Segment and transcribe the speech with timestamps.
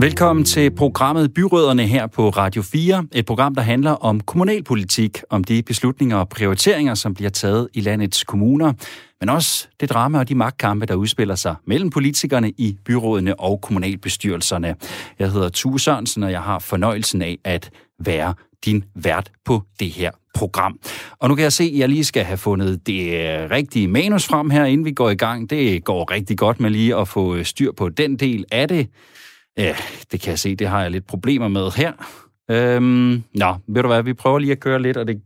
[0.00, 3.06] Velkommen til programmet Byrødderne her på Radio 4.
[3.12, 7.80] Et program, der handler om kommunalpolitik, om de beslutninger og prioriteringer, som bliver taget i
[7.80, 8.72] landets kommuner,
[9.20, 13.60] men også det drama og de magtkampe, der udspiller sig mellem politikerne i byrådene og
[13.60, 14.74] kommunalbestyrelserne.
[15.18, 19.90] Jeg hedder Tue Sørensen, og jeg har fornøjelsen af at være din vært på det
[19.90, 20.78] her program.
[21.18, 23.10] Og nu kan jeg se, at jeg lige skal have fundet det
[23.50, 25.50] rigtige manus frem her, inden vi går i gang.
[25.50, 28.88] Det går rigtig godt med lige at få øh, styr på den del af det.
[29.58, 29.76] Ja,
[30.12, 31.92] det kan jeg se, det har jeg lidt problemer med her.
[32.50, 35.22] Øhm, nå, ved du hvad, vi prøver lige at køre lidt, og det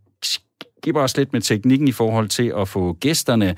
[0.83, 3.55] giver os lidt med teknikken i forhold til at få gæsterne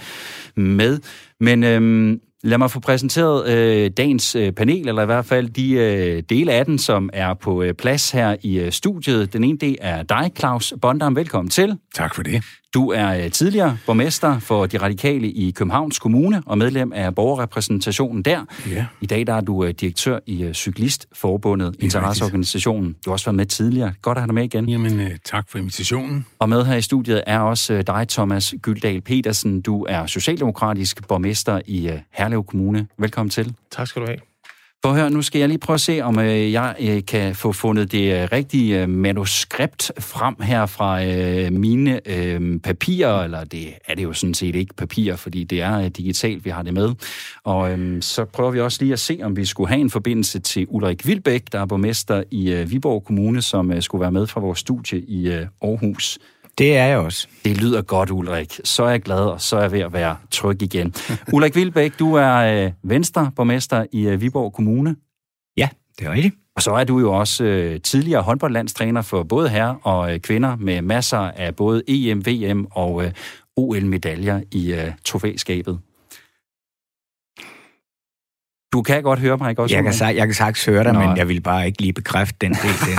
[0.56, 0.98] med.
[1.40, 5.72] Men øhm, lad mig få præsenteret øh, dagens øh, panel, eller i hvert fald de
[5.72, 9.32] øh, dele af den, som er på øh, plads her i øh, studiet.
[9.32, 11.16] Den ene, det er dig, Claus Bondam.
[11.16, 11.78] Velkommen til.
[11.94, 12.44] Tak for det.
[12.76, 18.22] Du er øh, tidligere borgmester for De Radikale i Københavns Kommune og medlem af borgerrepræsentationen
[18.22, 18.44] der.
[18.70, 18.86] Ja.
[19.00, 22.96] I dag der er du øh, direktør i øh, Cyklistforbundet, interesseorganisationen.
[23.04, 23.92] Du har også været med tidligere.
[24.02, 24.68] Godt at have dig med igen.
[24.68, 26.26] Jamen, tak for invitationen.
[26.38, 29.60] Og med her i studiet er også dig, Thomas Gyldal Petersen.
[29.60, 32.86] Du er socialdemokratisk borgmester i Herlev Kommune.
[32.98, 33.54] Velkommen til.
[33.70, 34.18] Tak skal du have.
[34.84, 37.52] For hør, nu skal jeg lige prøve at se, om øh, jeg øh, kan få
[37.52, 43.74] fundet det øh, rigtige øh, manuskript frem her fra øh, mine øh, papirer, eller det
[43.84, 46.74] er det jo sådan set ikke papirer, fordi det er øh, digitalt, vi har det
[46.74, 46.94] med.
[47.44, 50.38] Og øh, så prøver vi også lige at se, om vi skulle have en forbindelse
[50.38, 54.26] til Ulrik Vilbæk, der er borgmester i øh, Viborg Kommune, som øh, skulle være med
[54.26, 56.18] fra vores studie i øh, Aarhus.
[56.58, 57.28] Det er jeg også.
[57.44, 58.60] Det lyder godt, Ulrik.
[58.64, 60.94] Så er jeg glad, og så er jeg ved at være tryg igen.
[61.34, 64.96] Ulrik Vilbæk, du er øh, Venstre borgmester i øh, Viborg Kommune.
[65.56, 65.68] Ja,
[65.98, 66.34] det er rigtigt.
[66.56, 70.56] Og så er du jo også øh, tidligere håndboldlandstræner for både herrer og øh, kvinder
[70.56, 73.12] med masser af både EM, VM og øh,
[73.56, 75.78] OL-medaljer i øh, trofæskabet.
[78.72, 79.76] Du kan godt høre mig, ikke også?
[79.76, 80.98] Jeg kan, jeg kan sagtens høre dig, Nå.
[80.98, 82.98] men jeg vil bare ikke lige bekræfte den del.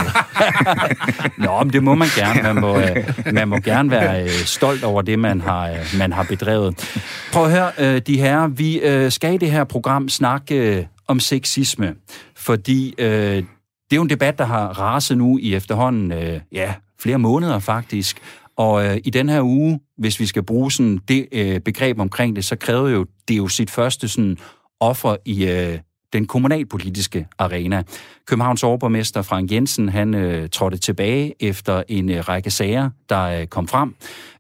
[1.46, 2.42] Nå, men det må man gerne.
[2.54, 6.14] Man må, øh, man må gerne være øh, stolt over det, man har, øh, man
[6.14, 7.00] har bedrevet.
[7.34, 8.48] Prøv at høre, de her.
[8.48, 11.94] Vi skal i det her program snakke om sexisme,
[12.38, 13.46] fordi det
[13.92, 16.14] er jo en debat, der har raset nu i efterhånden
[16.52, 18.18] ja, flere måneder faktisk.
[18.58, 22.56] Og i den her uge, hvis vi skal bruge sådan det begreb omkring det, så
[22.56, 24.38] kræver jo det jo sit første sådan
[24.80, 25.80] offer i øh,
[26.14, 27.84] den kommunalpolitiske arena.
[28.26, 33.48] Københavns overborgmester Frank Jensen, han øh, trådte tilbage efter en øh, række sager, der øh,
[33.48, 33.96] kom frem,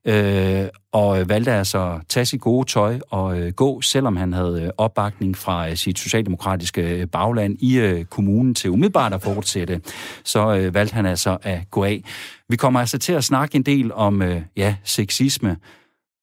[0.06, 4.34] øh, og øh, valgte altså at tage sit gode tøj og øh, gå, selvom han
[4.34, 9.22] havde øh, opbakning fra øh, sit socialdemokratiske øh, bagland i øh, kommunen til umiddelbart at
[9.22, 9.81] fortsætte.
[10.24, 12.03] Så øh, valgte han altså at gå af.
[12.50, 15.58] Vi kommer altså til at snakke en del om øh, ja, sexisme,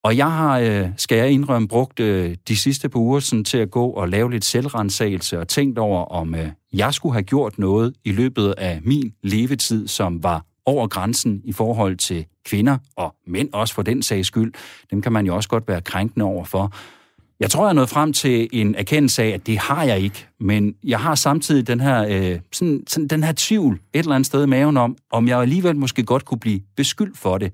[0.04, 3.58] og jeg har, øh, skal jeg indrømme, brugt øh, de sidste par uger sådan, til
[3.58, 7.58] at gå og lave lidt selvrensagelse og tænkt over, om øh, jeg skulle have gjort
[7.58, 13.14] noget i løbet af min levetid, som var over grænsen i forhold til kvinder og
[13.26, 14.52] mænd også for den sags skyld.
[14.90, 16.72] Dem kan man jo også godt være krænkende over for.
[17.40, 20.26] Jeg tror, jeg er nået frem til en erkendelse af, at det har jeg ikke,
[20.40, 24.26] men jeg har samtidig den her, øh, sådan, sådan, den her tvivl et eller andet
[24.26, 27.52] sted i maven om, om jeg alligevel måske godt kunne blive beskyldt for det.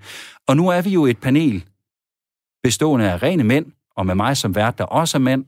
[0.48, 1.64] Og nu er vi jo et panel,
[2.62, 3.66] bestående af rene mænd,
[3.96, 5.44] og med mig som vært, der også er mænd.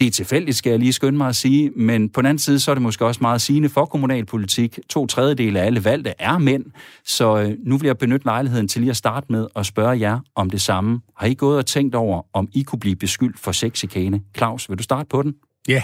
[0.00, 2.60] Det er tilfældigt, skal jeg lige skynde mig at sige, men på den anden side,
[2.60, 4.78] så er det måske også meget sigende for kommunalpolitik.
[4.88, 6.64] To tredjedele af alle valgte er mænd,
[7.04, 10.20] så øh, nu vil jeg benytte lejligheden til lige at starte med at spørge jer
[10.34, 11.00] om det samme.
[11.16, 14.20] Har I gået og tænkt over, om I kunne blive beskyldt for sexikane?
[14.36, 15.34] Claus, vil du starte på den?
[15.68, 15.82] Ja,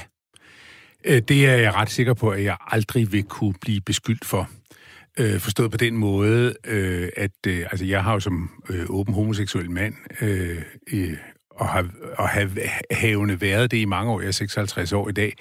[1.05, 4.49] øh, det er jeg ret sikker på, at jeg aldrig vil kunne blive beskyldt for.
[5.19, 9.15] Øh, forstået på den måde, øh, at øh, altså jeg har jo som øh, åben
[9.15, 10.63] homoseksuel mand øh,
[10.93, 11.17] øh,
[11.51, 12.51] og har, og have
[12.91, 15.33] havende været det i mange år, jeg er 56 år i dag,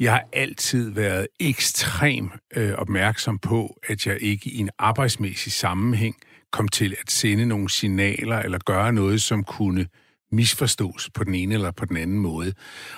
[0.00, 6.16] jeg har altid været ekstrem øh, opmærksom på, at jeg ikke i en arbejdsmæssig sammenhæng
[6.52, 10.03] kom til at sende nogle signaler eller gøre noget, som kunne øh,
[10.34, 12.52] misforstås på den ene eller på den anden måde.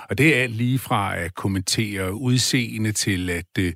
[0.08, 3.72] Og det er alt lige fra at kommentere udseende til at øh,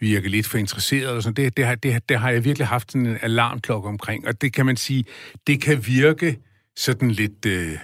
[0.00, 1.08] virke lidt for interesseret.
[1.08, 1.44] Og sådan.
[1.44, 4.26] Det, det, har, det, det har jeg virkelig haft en alarmklokke omkring.
[4.26, 5.04] Og det kan man sige,
[5.46, 6.38] det kan virke
[6.76, 7.78] sådan lidt øh,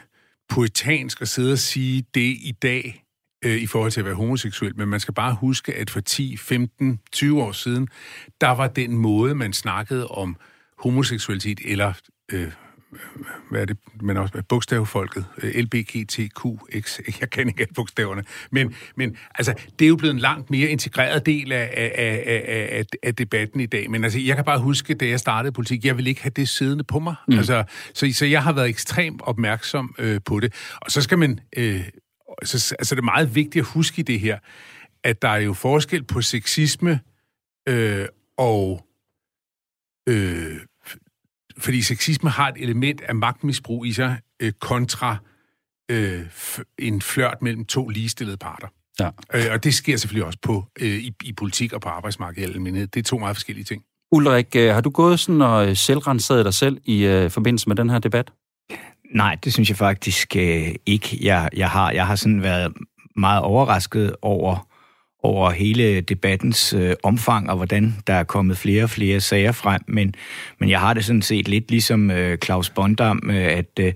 [0.49, 3.05] poetansk at sidde og sige det i dag,
[3.44, 6.37] øh, i forhold til at være homoseksuel, men man skal bare huske, at for 10,
[6.37, 7.88] 15, 20 år siden,
[8.40, 10.37] der var den måde, man snakkede om
[10.78, 11.93] homoseksualitet, eller
[12.32, 12.52] øh,
[13.50, 19.16] hvad er det, men også bogstavfolket, øh, LBGTQX, jeg kan ikke alle bogstaverne, men, men
[19.34, 23.14] altså, det er jo blevet en langt mere integreret del af, af, af, af, af
[23.14, 26.06] debatten i dag, men altså, jeg kan bare huske, da jeg startede politik, jeg vil
[26.06, 27.38] ikke have det siddende på mig, mm.
[27.38, 27.64] altså,
[27.94, 31.88] så, så jeg har været ekstremt opmærksom øh, på det, og så skal man, øh,
[32.44, 34.38] så, altså det er meget vigtigt at huske i det her,
[35.04, 37.00] at der er jo forskel på sexisme
[37.69, 38.06] øh,
[38.38, 38.87] og
[40.08, 40.60] øh,
[41.58, 45.17] fordi sexisme har et element af magtmisbrug i sig øh, kontra
[45.91, 46.20] øh,
[46.79, 48.69] en flørt mellem to ligestillede parter.
[49.00, 49.11] Ja.
[49.35, 52.58] Øh, og det sker selvfølgelig også på øh, i, i politik og på arbejdsmarkedet i
[52.87, 53.82] Det er to meget forskellige ting.
[54.12, 57.76] Ulrik, øh, har du gået sådan og øh, selvrenseret dig selv i øh, forbindelse med
[57.76, 58.32] den her debat?
[59.14, 61.91] Nej, det synes jeg faktisk øh, ikke, jeg, jeg har.
[61.91, 62.73] Jeg har sådan været
[63.17, 64.69] meget overrasket over
[65.22, 69.81] over hele debattens øh, omfang og hvordan der er kommet flere og flere sager frem.
[69.88, 70.14] Men,
[70.58, 73.93] men jeg har det sådan set lidt ligesom øh, Claus Bondam, øh, at øh,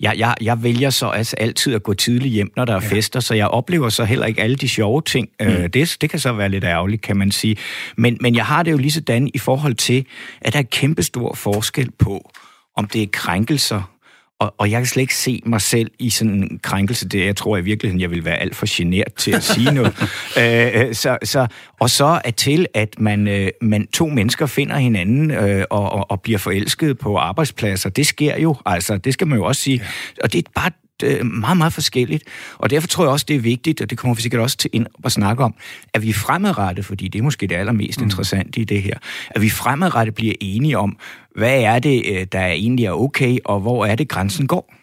[0.00, 2.88] jeg, jeg, jeg vælger så altså altid at gå tidligt hjem, når der er ja.
[2.88, 5.28] fester, så jeg oplever så heller ikke alle de sjove ting.
[5.40, 5.54] Øh, mm.
[5.54, 7.56] Øh, det, det kan så være lidt ærgerligt, kan man sige.
[7.96, 10.06] Men, men jeg har det jo lige sådan i forhold til,
[10.40, 12.30] at der er kæmpestor forskel på,
[12.76, 13.97] om det er krænkelser,
[14.40, 17.08] og, og jeg kan slet ikke se mig selv i sådan en krænkelse.
[17.08, 19.94] Det, jeg tror i virkeligheden, jeg vil være alt for genert til at sige noget.
[20.38, 21.46] øh, øh så, så,
[21.80, 26.10] og så er til, at man, øh, man to mennesker finder hinanden øh, og, og,
[26.10, 27.90] og bliver forelsket på arbejdspladser.
[27.90, 28.96] Det sker jo, altså.
[28.96, 29.82] Det skal man jo også sige.
[30.22, 30.70] Og det er bare
[31.02, 32.24] øh, meget, meget forskelligt.
[32.58, 34.70] Og derfor tror jeg også, det er vigtigt, og det kommer vi sikkert også til
[34.72, 35.54] ind at snakke om,
[35.94, 38.04] at vi fremadrettet, fordi det er måske det allermest mm.
[38.04, 38.94] interessante i det her,
[39.30, 40.98] at vi fremadrettet bliver enige om,
[41.36, 44.74] hvad er det, øh, der egentlig er okay, og hvor er det, grænsen går?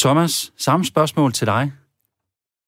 [0.00, 1.72] Thomas, samme spørgsmål til dig.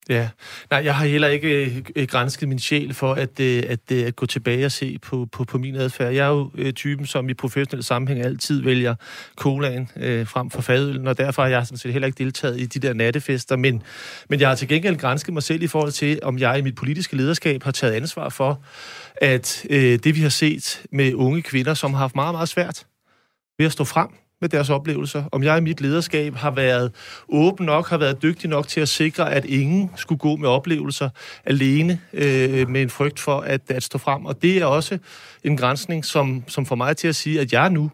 [0.08, 0.28] Ja,
[0.70, 3.92] nej, jeg har heller ikke øh, øh grænsket min sjæl for at, øh, at, at,
[3.92, 6.12] øh, at gå tilbage og se på, på, på min adfærd.
[6.12, 8.94] Jeg er jo øh, typen, som i professionel sammenhæng altid vælger
[9.36, 12.66] colaen øh, frem for fadølen, og derfor har jeg sådan set heller ikke deltaget i
[12.66, 13.56] de der nattefester.
[13.56, 13.82] Men,
[14.28, 16.74] men jeg har til gengæld grænsket mig selv i forhold til, om jeg i mit
[16.74, 18.62] politiske lederskab har taget ansvar for,
[19.16, 22.86] at øh, det vi har set med unge kvinder, som har haft meget, meget svært
[23.58, 24.08] ved at stå frem,
[24.44, 25.24] med deres oplevelser.
[25.32, 26.92] Om jeg i mit lederskab har været
[27.28, 31.10] åben nok, har været dygtig nok til at sikre, at ingen skulle gå med oplevelser
[31.44, 34.26] alene øh, med en frygt for at, at stå frem.
[34.26, 34.98] Og det er også
[35.44, 37.90] en grænsning, som, som får mig til at sige, at jeg nu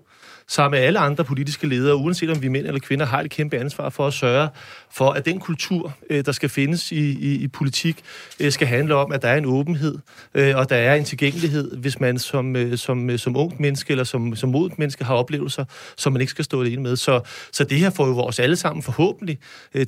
[0.50, 3.31] sammen med alle andre politiske ledere, uanset om vi er mænd eller kvinder, har et
[3.31, 4.49] kæmpe ansvar for at sørge
[4.91, 8.02] for, at den kultur, øh, der skal findes i, i, i politik,
[8.41, 9.99] øh, skal handle om, at der er en åbenhed,
[10.35, 14.37] øh, og der er en tilgængelighed, hvis man som, som, som ungt menneske eller som,
[14.37, 15.64] som modent menneske har oplevelser,
[15.97, 16.96] som man ikke skal stå alene med.
[16.96, 17.20] Så,
[17.53, 19.38] så det her får jo vores alle sammen forhåbentlig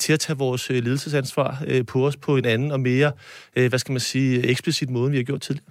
[0.01, 3.13] til at tage vores ledelsesansvar på os på en anden og mere,
[3.55, 5.67] hvad skal man sige, eksplicit måde, end vi har gjort tidligere.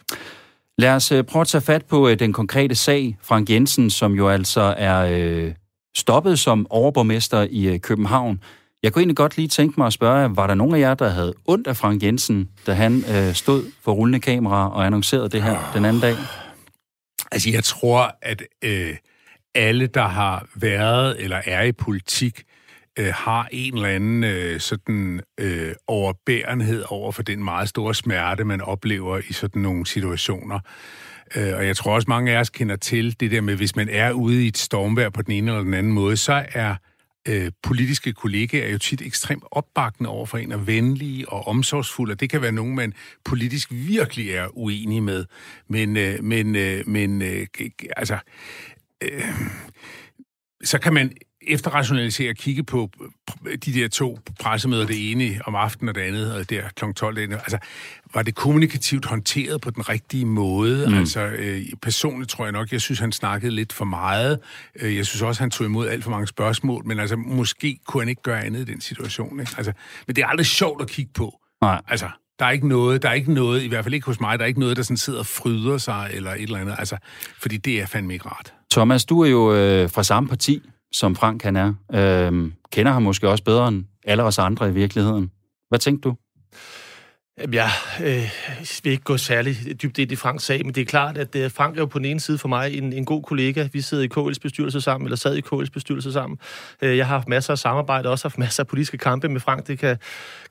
[0.81, 4.13] Lad os øh, prøve at tage fat på øh, den konkrete sag, Frank Jensen, som
[4.13, 5.53] jo altså er øh,
[5.97, 8.43] stoppet som overborgmester i øh, København.
[8.83, 11.09] Jeg kunne egentlig godt lige tænke mig at spørge, var der nogen af jer, der
[11.09, 15.43] havde ondt af Frank Jensen, da han øh, stod for rullende kamera og annoncerede det
[15.43, 16.15] her den anden dag?
[17.31, 18.95] Altså, jeg tror, at øh,
[19.55, 22.43] alle, der har været eller er i politik,
[22.99, 28.43] øh, har en eller anden øh, sådan øh, overbærenhed over for den meget store smerte,
[28.43, 30.59] man oplever i sådan nogle situationer.
[31.35, 33.89] Øh, og jeg tror også, mange af os kender til det der med, hvis man
[33.89, 36.75] er ude i et stormvær på den ene eller den anden måde, så er
[37.27, 42.19] øh, politiske kollegaer jo tit ekstremt opbakkende over for en, og venlige og omsorgsfulde, og
[42.19, 42.93] det kan være nogen, man
[43.25, 45.25] politisk virkelig er uenig med.
[45.67, 47.47] Men, øh, men, øh, men øh,
[47.97, 48.17] altså,
[49.03, 49.23] øh,
[50.63, 51.11] så kan man
[51.47, 52.89] efterrationalisere og kigge på
[53.65, 56.85] de der to pressemøder, det ene om aftenen og det andet, og der kl.
[56.95, 57.15] 12.
[57.15, 57.57] Det altså,
[58.13, 60.87] var det kommunikativt håndteret på den rigtige måde?
[60.87, 60.93] Mm.
[60.93, 64.39] Altså, øh, personligt tror jeg nok, jeg synes, han snakkede lidt for meget.
[64.81, 68.01] Øh, jeg synes også, han tog imod alt for mange spørgsmål, men altså, måske kunne
[68.01, 69.39] han ikke gøre andet i den situation.
[69.39, 69.51] Ikke?
[69.57, 69.73] Altså,
[70.07, 71.39] men det er aldrig sjovt at kigge på.
[71.61, 71.81] Nej.
[71.87, 74.39] Altså, der er ikke noget, der er ikke noget, i hvert fald ikke hos mig,
[74.39, 76.97] der er ikke noget, der sådan sidder og fryder sig, eller et eller andet, altså,
[77.41, 78.53] fordi det er fandme ikke rart.
[78.71, 80.61] Thomas, du er jo øh, fra samme parti
[80.91, 84.73] som Frank han er, øh, kender ham måske også bedre end alle os andre i
[84.73, 85.31] virkeligheden.
[85.69, 86.15] Hvad tænkte du?
[87.51, 87.69] Jeg
[88.03, 88.29] øh,
[88.83, 91.51] vil ikke gå særlig dybt ind i Franks sag, men det er klart, at øh,
[91.51, 93.67] Frank er jo på den ene side for mig en, en god kollega.
[93.73, 96.39] Vi sidder i KL's bestyrelse sammen, eller sad i KL's bestyrelse sammen.
[96.81, 99.67] Øh, jeg har haft masser af samarbejde, også haft masser af politiske kampe med Frank.
[99.67, 99.97] Det kan,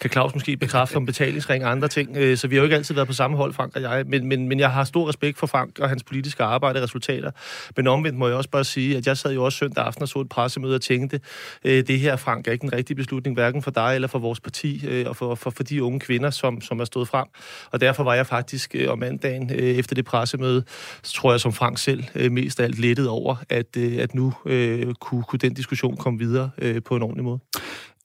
[0.00, 2.16] kan Claus måske bekræfte om betalingsring og andre ting.
[2.16, 4.04] Øh, så vi har jo ikke altid været på samme hold, Frank og jeg.
[4.06, 7.30] Men, men, men jeg har stor respekt for Frank og hans politiske arbejde og resultater.
[7.76, 10.08] Men omvendt må jeg også bare sige, at jeg sad jo også søndag aften og
[10.08, 11.20] så et pressemøde og tænkte,
[11.64, 14.40] øh, det her, Frank, er ikke en rigtig beslutning, hverken for dig eller for vores
[14.40, 17.26] parti, øh, og for, for, for de unge kvinder, som, som som er stået frem.
[17.72, 20.64] Og derfor var jeg faktisk øh, om mandagen øh, efter det pressemøde,
[21.02, 24.14] så tror jeg som Frank selv øh, mest af alt lettet over, at, øh, at
[24.14, 27.38] nu øh, kunne, kunne den diskussion komme videre øh, på en ordentlig måde.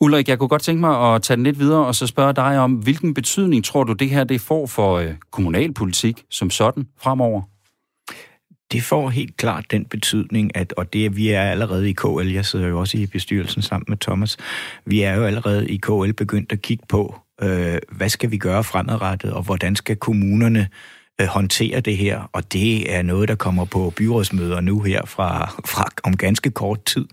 [0.02, 2.60] Ulrik, jeg kunne godt tænke mig at tage den lidt videre og så spørge dig
[2.60, 7.42] om, hvilken betydning tror du, det her det får for øh, kommunalpolitik som sådan fremover?
[8.72, 12.46] Det får helt klart den betydning, at, og det vi er allerede i KL, jeg
[12.46, 14.38] sidder jo også i bestyrelsen sammen med Thomas,
[14.86, 18.64] vi er jo allerede i KL begyndt at kigge på, øh, hvad skal vi gøre
[18.64, 20.70] fremadrettet, og hvordan skal kommunerne
[21.22, 25.46] øh, håndtere det her, og det er noget, der kommer på byrådsmøder nu her fra,
[25.74, 27.06] fra om ganske kort tid.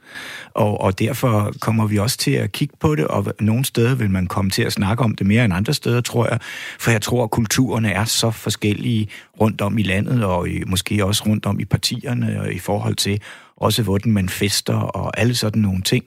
[0.54, 4.10] Og, og derfor kommer vi også til at kigge på det, og nogle steder vil
[4.10, 6.38] man komme til at snakke om det mere end andre steder, tror jeg,
[6.78, 9.08] for jeg tror, at kulturerne er så forskellige
[9.40, 12.94] rundt om i landet, og i, måske også rundt om i partierne, og i forhold
[12.94, 13.20] til,
[13.62, 16.04] også hvordan man fester og alle sådan nogle ting.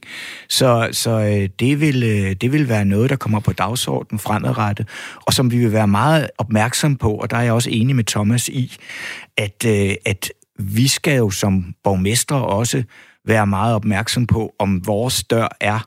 [0.49, 4.87] Så, så øh, det, vil, øh, det vil være noget, der kommer på dagsordenen fremadrettet,
[5.15, 8.03] og som vi vil være meget opmærksom på, og der er jeg også enig med
[8.03, 8.77] Thomas i,
[9.37, 12.83] at, øh, at vi skal jo som borgmestre også
[13.25, 15.79] være meget opmærksom på, om vores dør er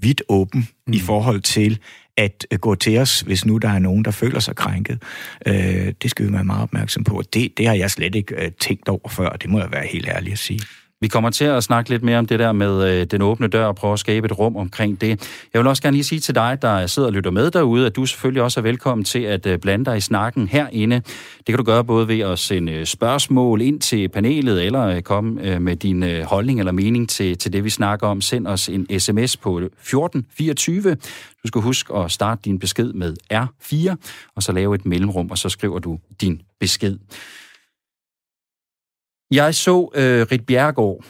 [0.00, 0.92] vidt åben mm.
[0.92, 1.78] i forhold til
[2.16, 5.02] at gå til os, hvis nu der er nogen, der føler sig krænket.
[5.46, 7.22] Øh, det skal vi være meget opmærksom på.
[7.34, 10.08] Det, det har jeg slet ikke øh, tænkt over før, det må jeg være helt
[10.08, 10.60] ærlig at sige.
[11.04, 13.66] Vi kommer til at snakke lidt mere om det der med øh, den åbne dør
[13.66, 15.08] og prøve at skabe et rum omkring det.
[15.52, 17.96] Jeg vil også gerne lige sige til dig, der sidder og lytter med derude, at
[17.96, 20.96] du selvfølgelig også er velkommen til at øh, blande dig i snakken herinde.
[21.36, 25.02] Det kan du gøre både ved at sende øh, spørgsmål ind til panelet, eller øh,
[25.02, 28.20] komme øh, med din øh, holdning eller mening til, til det, vi snakker om.
[28.20, 30.94] Send os en sms på 1424.
[31.42, 33.94] Du skal huske at starte din besked med R4,
[34.36, 36.98] og så lave et mellemrum, og så skriver du din besked.
[39.34, 41.04] Jeg så øh, Rit Bjergård,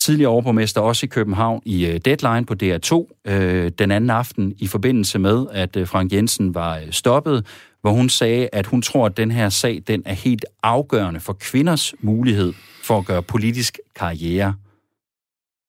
[0.00, 4.66] tidligere overborgmester også i København, i øh, Deadline på DR2 øh, den anden aften i
[4.66, 7.46] forbindelse med, at øh, Frank Jensen var øh, stoppet,
[7.80, 11.32] hvor hun sagde, at hun tror, at den her sag den er helt afgørende for
[11.32, 12.52] kvinders mulighed
[12.82, 14.54] for at gøre politisk karriere.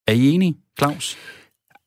[0.08, 1.18] Er I enige, Claus?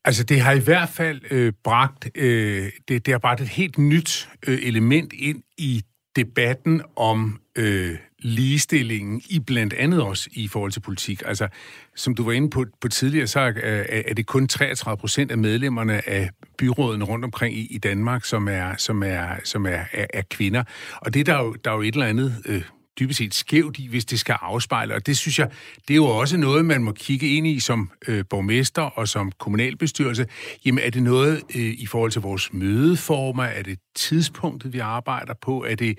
[0.04, 3.78] Altså, det har i hvert fald øh, bragt, øh, det, det har bragt et helt
[3.78, 5.82] nyt øh, element ind i
[6.16, 11.22] debatten om øh, ligestillingen i blandt andet også i forhold til politik.
[11.26, 11.48] Altså,
[11.96, 13.52] som du var inde på, på tidligere, så er,
[13.88, 18.48] er det kun 33 procent af medlemmerne af byrådene rundt omkring i, i Danmark, som
[18.48, 20.64] er, som er, som er, er, er kvinder.
[20.96, 22.62] Og det er der jo, der er jo et eller andet øh,
[22.98, 24.94] dybest set skævt i, hvis det skal afspejle.
[24.94, 25.50] Og det synes jeg,
[25.88, 29.32] det er jo også noget, man må kigge ind i som øh, borgmester og som
[29.38, 30.26] kommunalbestyrelse.
[30.64, 33.44] Jamen er det noget øh, i forhold til vores mødeformer?
[33.44, 35.64] Er det tidspunktet, vi arbejder på?
[35.64, 35.98] Er det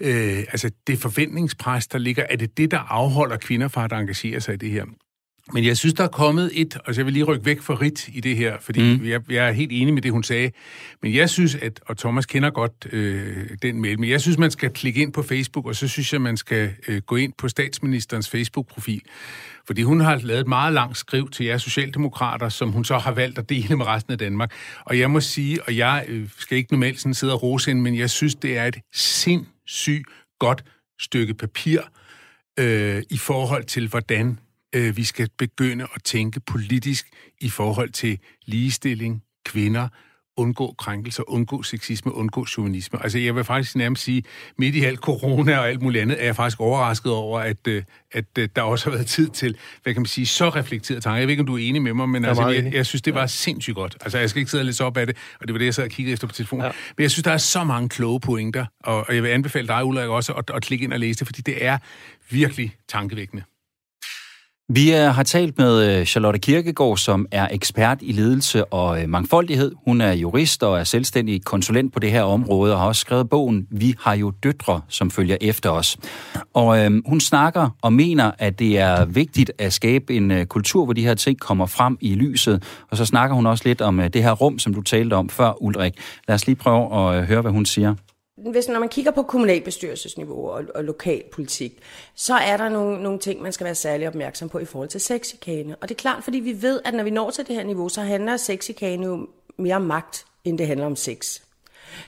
[0.00, 2.24] øh, altså det forventningspres, der ligger?
[2.30, 4.84] Er det det, der afholder kvinder fra at engagere sig i det her?
[5.52, 7.74] Men jeg synes, der er kommet et, og så jeg vil lige rykke væk fra
[7.74, 9.06] Rit i det her, fordi mm.
[9.06, 10.50] jeg, jeg er helt enig med det, hun sagde.
[11.02, 14.50] Men jeg synes, at, og Thomas kender godt øh, den mail, men jeg synes, man
[14.50, 17.48] skal klikke ind på Facebook, og så synes jeg, man skal øh, gå ind på
[17.48, 19.02] statsministerens Facebook-profil.
[19.66, 23.12] Fordi hun har lavet et meget langt skriv til jer socialdemokrater, som hun så har
[23.12, 24.52] valgt at dele med resten af Danmark.
[24.84, 27.80] Og jeg må sige, og jeg øh, skal ikke normalt sådan sidde og rose ind,
[27.80, 30.06] men jeg synes, det er et sindssygt
[30.38, 30.64] godt
[31.00, 31.80] stykke papir
[32.58, 34.38] øh, i forhold til, hvordan
[34.76, 37.06] øh, vi skal begynde at tænke politisk
[37.40, 39.88] i forhold til ligestilling, kvinder,
[40.36, 43.02] undgå krænkelser, undgå sexisme, undgå chauvinisme.
[43.02, 44.22] Altså jeg vil faktisk nærmest sige,
[44.58, 47.82] midt i alt corona og alt muligt andet, er jeg faktisk overrasket over, at, øh,
[48.12, 51.18] at, øh, der også har været tid til, hvad kan man sige, så reflekteret tanker.
[51.18, 53.02] Jeg ved ikke, om du er enig med mig, men jeg, altså, jeg, jeg synes,
[53.02, 53.26] det var ja.
[53.26, 53.96] sindssygt godt.
[54.00, 55.74] Altså jeg skal ikke sidde og læse op af det, og det var det, jeg
[55.74, 56.64] sad og kiggede efter på telefonen.
[56.64, 56.72] Ja.
[56.96, 59.84] Men jeg synes, der er så mange kloge pointer, og, og jeg vil anbefale dig,
[59.84, 61.78] Ulrik, også at, at klikke ind og læse det, fordi det er
[62.30, 63.42] virkelig tankevækkende.
[64.68, 69.08] Vi øh, har talt med øh, Charlotte Kirkegaard, som er ekspert i ledelse og øh,
[69.08, 69.72] mangfoldighed.
[69.84, 73.28] Hun er jurist og er selvstændig konsulent på det her område og har også skrevet
[73.28, 75.96] bogen Vi har jo døtre, som følger efter os.
[76.54, 80.92] Og hun snakker og mener, at det er vigtigt at skabe en øh, kultur, hvor
[80.92, 82.62] de her ting kommer frem i lyset.
[82.90, 85.28] Og så snakker hun også lidt om øh, det her rum, som du talte om
[85.28, 85.92] før, Ulrik.
[86.28, 87.94] Lad os lige prøve at øh, høre, hvad hun siger
[88.36, 91.78] hvis når man kigger på kommunalbestyrelsesniveau og, og lokalpolitik,
[92.14, 95.00] så er der nogle, nogle ting, man skal være særlig opmærksom på i forhold til
[95.00, 95.76] sexikane.
[95.76, 97.88] Og det er klart, fordi vi ved, at når vi når til det her niveau,
[97.88, 101.40] så handler sexikane jo mere om magt, end det handler om sex.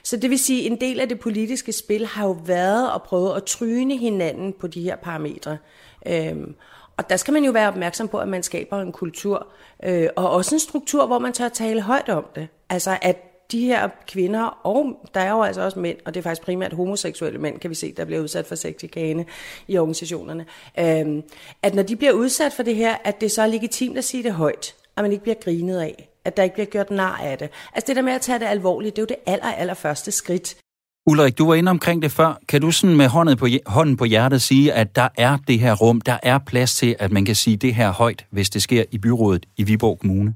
[0.03, 3.03] Så det vil sige, at en del af det politiske spil har jo været at
[3.03, 5.57] prøve at tryne hinanden på de her parametre.
[6.05, 6.55] Øhm,
[6.97, 9.47] og der skal man jo være opmærksom på, at man skaber en kultur,
[9.83, 12.47] øh, og også en struktur, hvor man tør tale højt om det.
[12.69, 16.23] Altså at de her kvinder, og der er jo altså også mænd, og det er
[16.23, 19.25] faktisk primært homoseksuelle mænd, kan vi se, der bliver udsat for sexikane
[19.67, 20.45] i organisationerne,
[20.79, 21.23] øhm,
[21.63, 24.23] at når de bliver udsat for det her, at det så er legitimt at sige
[24.23, 26.05] det højt, at man ikke bliver grinet af.
[26.25, 27.49] at der ikke bliver gjort nar af det.
[27.73, 30.11] Altså det der med at tage det alvorligt, det er jo det aller, aller første
[30.11, 30.55] skridt.
[31.07, 32.39] Ulrik, du var inde omkring det før.
[32.47, 35.75] Kan du sådan med hånden på, hånden på hjertet sige, at der er det her
[35.75, 38.83] rum, der er plads til, at man kan sige det her højt, hvis det sker
[38.91, 40.33] i byrådet i Viborg Kommune?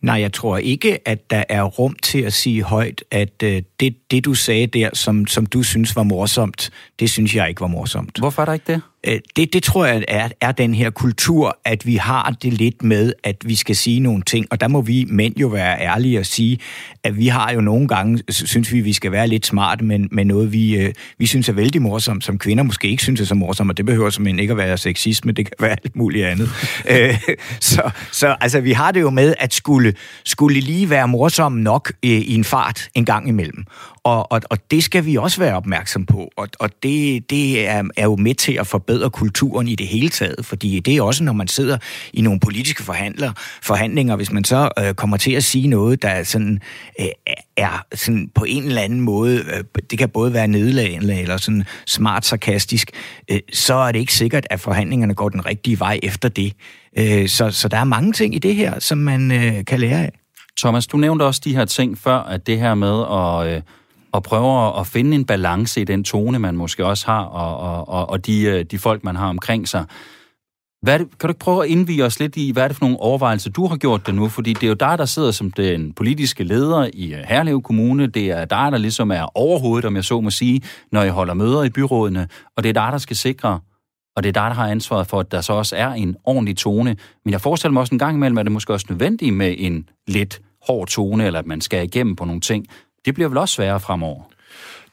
[0.00, 4.10] Nej, jeg tror ikke, at der er rum til at sige højt, at øh, det,
[4.10, 6.70] det du sagde der, som, som du synes var morsomt,
[7.00, 8.18] det synes jeg ikke var morsomt.
[8.18, 8.82] Hvorfor er der ikke det?
[9.06, 12.82] Øh, det, det tror jeg er, er den her kultur, at vi har det lidt
[12.82, 16.18] med, at vi skal sige nogle ting, og der må vi mænd jo være ærlige
[16.18, 16.58] og sige,
[17.04, 20.24] at vi har jo nogle gange, synes vi, vi skal være lidt smarte, men med
[20.24, 23.34] noget, vi, øh, vi synes er vældig morsomt, som kvinder måske ikke synes er så
[23.34, 26.48] morsomt, og det behøver som ikke at være sexisme, det kan være alt muligt andet.
[26.90, 27.18] Øh,
[27.60, 31.92] så, så altså, vi har det jo med, at skulle, skulle lige være morsom nok
[32.02, 33.64] i en fart en gang imellem.
[34.04, 37.84] Og, og, og det skal vi også være opmærksom på, og, og det, det er,
[37.96, 41.24] er jo med til at forbedre kulturen i det hele taget, fordi det er også,
[41.24, 41.78] når man sidder
[42.12, 46.22] i nogle politiske forhandler, forhandlinger, hvis man så øh, kommer til at sige noget, der
[46.22, 46.60] sådan,
[47.00, 47.06] øh,
[47.56, 51.64] er sådan på en eller anden måde, øh, det kan både være nedlagende eller sådan
[51.86, 52.90] smart sarkastisk,
[53.30, 56.52] øh, så er det ikke sikkert, at forhandlingerne går den rigtige vej efter det.
[56.98, 60.04] Øh, så, så der er mange ting i det her, som man øh, kan lære
[60.04, 60.12] af.
[60.58, 63.56] Thomas, du nævnte også de her ting før, at det her med at...
[63.56, 63.62] Øh
[64.12, 68.10] og prøver at finde en balance i den tone, man måske også har, og, og,
[68.10, 69.84] og de, øh, de folk, man har omkring sig.
[70.82, 72.84] Hvad det, kan du ikke prøve at indvige os lidt i, hvad er det for
[72.84, 74.28] nogle overvejelser, du har gjort der nu?
[74.28, 78.06] Fordi det er jo dig, der sidder som den politiske leder i øh, Herlev Kommune.
[78.06, 80.60] Det er dig, der ligesom er overhovedet, om jeg så må sige,
[80.92, 82.28] når I holder møder i byrådene.
[82.56, 83.60] Og det er dig, der skal sikre,
[84.16, 86.56] og det er dig, der har ansvaret for, at der så også er en ordentlig
[86.56, 86.96] tone.
[87.24, 89.88] Men jeg forestiller mig også en gang imellem, at det måske også nødvendigt med en
[90.08, 92.66] lidt hård tone, eller at man skal igennem på nogle ting.
[93.08, 94.22] Det bliver vel også sværere fremover?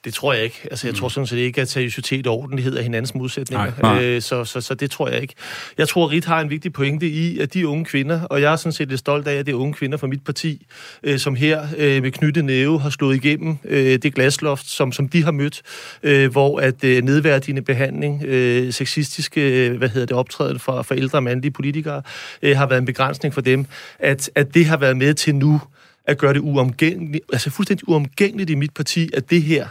[0.05, 0.67] Det tror jeg ikke.
[0.71, 0.99] Altså, jeg mm.
[0.99, 3.71] tror sådan set ikke, at seriøsitet og ordentlighed er hinandens modsætninger.
[3.81, 4.03] Nej, nej.
[4.03, 5.33] Øh, så, så, så det tror jeg ikke.
[5.77, 8.55] Jeg tror, Rit har en vigtig pointe i, at de unge kvinder, og jeg er
[8.55, 10.65] sådan set lidt stolt af, at det er unge kvinder fra mit parti,
[11.03, 15.09] øh, som her øh, med knyttet næve har slået igennem øh, det glasloft, som, som
[15.09, 15.61] de har mødt,
[16.03, 20.95] øh, hvor at øh, nedværdigende behandling, øh, sexistiske øh, hvad hedder det, optræden fra, fra
[20.95, 22.01] ældre mandlige politikere,
[22.41, 23.65] øh, har været en begrænsning for dem,
[23.99, 25.61] at, at det har været med til nu
[26.07, 29.67] at gøre det uomgængeligt, altså fuldstændig uomgængeligt i mit parti, at det her,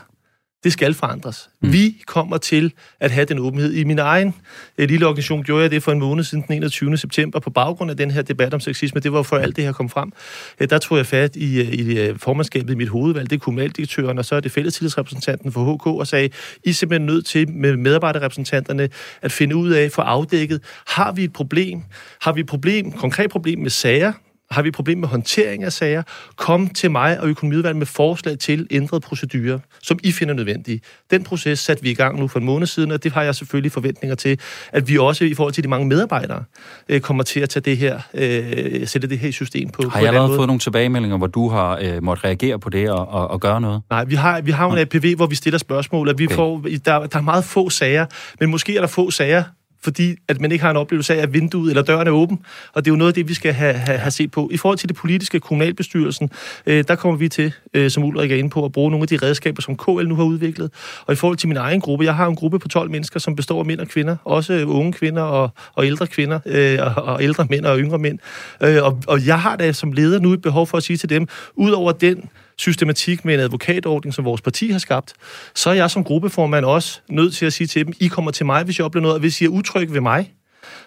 [0.65, 1.51] det skal forandres.
[1.61, 1.73] Mm.
[1.73, 3.73] Vi kommer til at have den åbenhed.
[3.73, 4.35] I min egen
[4.79, 6.97] eh, lille organisation gjorde jeg det for en måned siden, den 21.
[6.97, 9.01] september, på baggrund af den her debat om sexisme.
[9.01, 10.13] Det var for alt det her kom frem.
[10.61, 14.19] Eh, der tog jeg fat i, eh, i formandskabet i mit hovedvalg, det er kommunaldirektøren,
[14.19, 16.31] og så er det fællestillidsrepræsentanten for HK, og sagde,
[16.65, 18.89] I er simpelthen nødt til med medarbejderrepræsentanterne
[19.23, 21.83] at finde ud af, få afdækket, har vi et problem?
[22.21, 24.13] Har vi et problem, konkret problem med sager,
[24.55, 26.03] har vi problemer med håndtering af sager,
[26.37, 30.81] kom til mig og økonomiudvalget med forslag til ændrede procedurer, som I finder nødvendige.
[31.11, 33.35] Den proces satte vi i gang nu for en måned siden, og det har jeg
[33.35, 34.41] selvfølgelig forventninger til,
[34.73, 36.45] at vi også i forhold til de mange medarbejdere
[36.89, 39.83] øh, kommer til at tage det her, øh, sætte det her i system på.
[39.89, 43.09] Har jeg allerede fået nogle tilbagemeldinger, hvor du har øh, måttet reagere på det og,
[43.09, 43.83] og, og gøre noget?
[43.91, 46.35] Nej, vi har, vi har en APV, hvor vi stiller spørgsmål, at vi okay.
[46.35, 48.07] får, der, der er meget få sager,
[48.41, 49.43] men måske er der få sager,
[49.85, 52.39] fordi at man ikke har en oplevelse af, at vinduet eller døren er åben.
[52.73, 54.51] Og det er jo noget af det, vi skal have, have, have set på.
[54.53, 56.31] I forhold til det politiske kommunalbestyrelsen,
[56.67, 59.09] øh, der kommer vi til, øh, som Ulrik er inde på, at bruge nogle af
[59.09, 60.71] de redskaber, som KL nu har udviklet.
[61.07, 63.37] Og i forhold til min egen gruppe, jeg har en gruppe på 12 mennesker, som
[63.37, 67.05] består af mænd og kvinder, også øh, unge kvinder og, og ældre kvinder, øh, og,
[67.05, 68.19] og ældre mænd og yngre mænd.
[68.63, 71.09] Øh, og, og jeg har da som leder nu et behov for at sige til
[71.09, 75.13] dem, ud over den systematik med en advokatordning, som vores parti har skabt,
[75.55, 78.47] så er jeg som gruppeformand også nødt til at sige til dem, I kommer til
[78.47, 80.33] mig, hvis jeg oplever noget, og hvis I er utryg ved mig,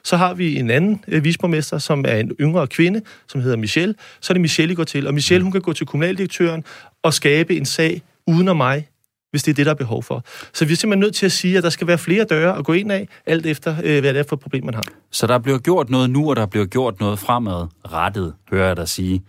[0.04, 3.96] så har vi en anden øh, visborgmester, som er en yngre kvinde, som hedder Michelle.
[4.22, 5.08] Så er det Michelle, I går til.
[5.08, 6.64] Og Michelle, hun kan gå til kommunaldirektøren
[7.04, 8.88] og skabe en sag uden om mig,
[9.32, 10.24] hvis det er det, der er behov for.
[10.54, 12.66] Så vi er simpelthen nødt til at sige, at der skal være flere døre at
[12.66, 14.84] gå ind af, alt efter, øh, hvad det er for et problem, man har.
[15.12, 18.88] Så der bliver gjort noget nu, og der bliver gjort noget fremadrettet, hører jeg dig
[18.88, 19.24] sige.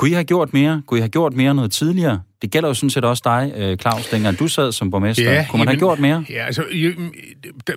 [0.00, 0.82] Kunne I have gjort mere?
[0.86, 2.20] Kunne I have gjort mere noget tidligere?
[2.42, 5.32] Det gælder jo sådan set også dig, øh, Claus, dengang du sad som borgmester.
[5.32, 6.24] Ja, Kunne man jamen, have gjort mere?
[6.30, 6.64] Ja, altså,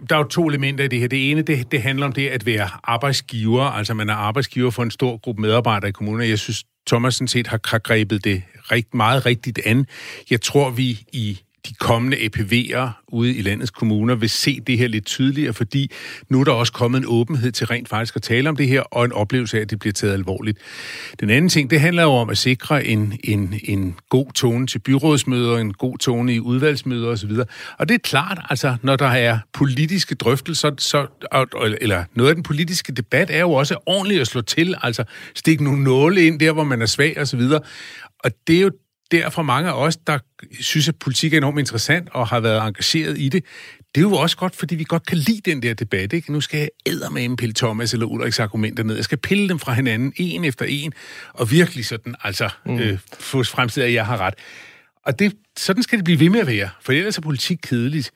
[0.09, 1.07] der er jo to elementer i det her.
[1.07, 3.63] Det ene, det, det handler om det at være arbejdsgiver.
[3.63, 6.29] Altså, man er arbejdsgiver for en stor gruppe medarbejdere i kommunen.
[6.29, 9.85] Jeg synes, Thomas sådan set har, har grebet det rigt, meget rigtigt an.
[10.31, 14.87] Jeg tror, vi i de kommende EPV'er ude i landets kommuner vil se det her
[14.87, 15.91] lidt tydeligere, fordi
[16.29, 18.81] nu er der også kommet en åbenhed til rent faktisk at tale om det her,
[18.81, 20.57] og en oplevelse af, at det bliver taget alvorligt.
[21.19, 24.79] Den anden ting, det handler jo om at sikre en, en, en god tone til
[24.79, 27.31] byrådsmøder, en god tone i udvalgsmøder osv.
[27.79, 31.07] Og det er klart, altså, når der er politiske drøftelser, så,
[31.81, 35.03] eller noget af den politiske debat er jo også ordentligt at slå til, altså
[35.35, 37.41] stikke nogle nåle ind der, hvor man er svag osv.
[38.23, 38.71] Og det er jo
[39.11, 40.19] derfor mange af os, der
[40.59, 43.45] synes, at politik er enormt interessant og har været engageret i det,
[43.95, 46.13] det er jo også godt, fordi vi godt kan lide den der debat.
[46.13, 46.31] Ikke?
[46.31, 48.95] Nu skal jeg eddermame pille Thomas eller Ulriks argumenter ned.
[48.95, 50.93] Jeg skal pille dem fra hinanden, en efter en,
[51.33, 52.79] og virkelig sådan, altså, mm.
[52.79, 54.33] øh, få fremstillet, at jeg har ret.
[55.05, 58.11] Og det, sådan skal det blive ved med at være, for ellers er politik kedeligt.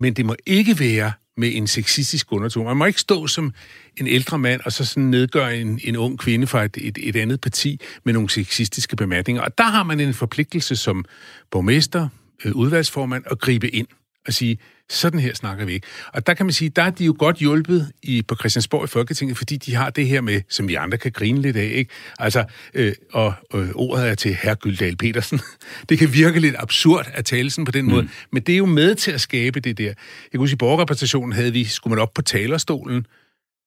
[0.00, 2.66] Men det må ikke være med en sexistisk undertone.
[2.66, 3.52] Man må ikke stå som
[3.96, 7.16] en ældre mand og så sådan nedgøre en, en ung kvinde fra et, et, et
[7.16, 9.42] andet parti med nogle sexistiske bemærkninger.
[9.42, 11.04] Og der har man en forpligtelse som
[11.50, 12.08] borgmester,
[12.44, 13.86] øh, udvalgsformand at gribe ind
[14.28, 14.58] og sige,
[14.90, 15.86] sådan her snakker vi ikke.
[16.12, 18.86] Og der kan man sige, der er de jo godt hjulpet i, på Christiansborg i
[18.86, 21.90] Folketinget, fordi de har det her med, som vi andre kan grine lidt af, ikke?
[22.18, 25.40] Altså, øh, og øh, ordet er til herr Gyldal Petersen.
[25.88, 27.90] det kan virke lidt absurd at tale sådan på den mm.
[27.90, 29.84] måde, men det er jo med til at skabe det der.
[29.84, 29.94] Jeg
[30.30, 33.06] kan huske, i borgerrepræsentationen havde vi, skulle man op på talerstolen,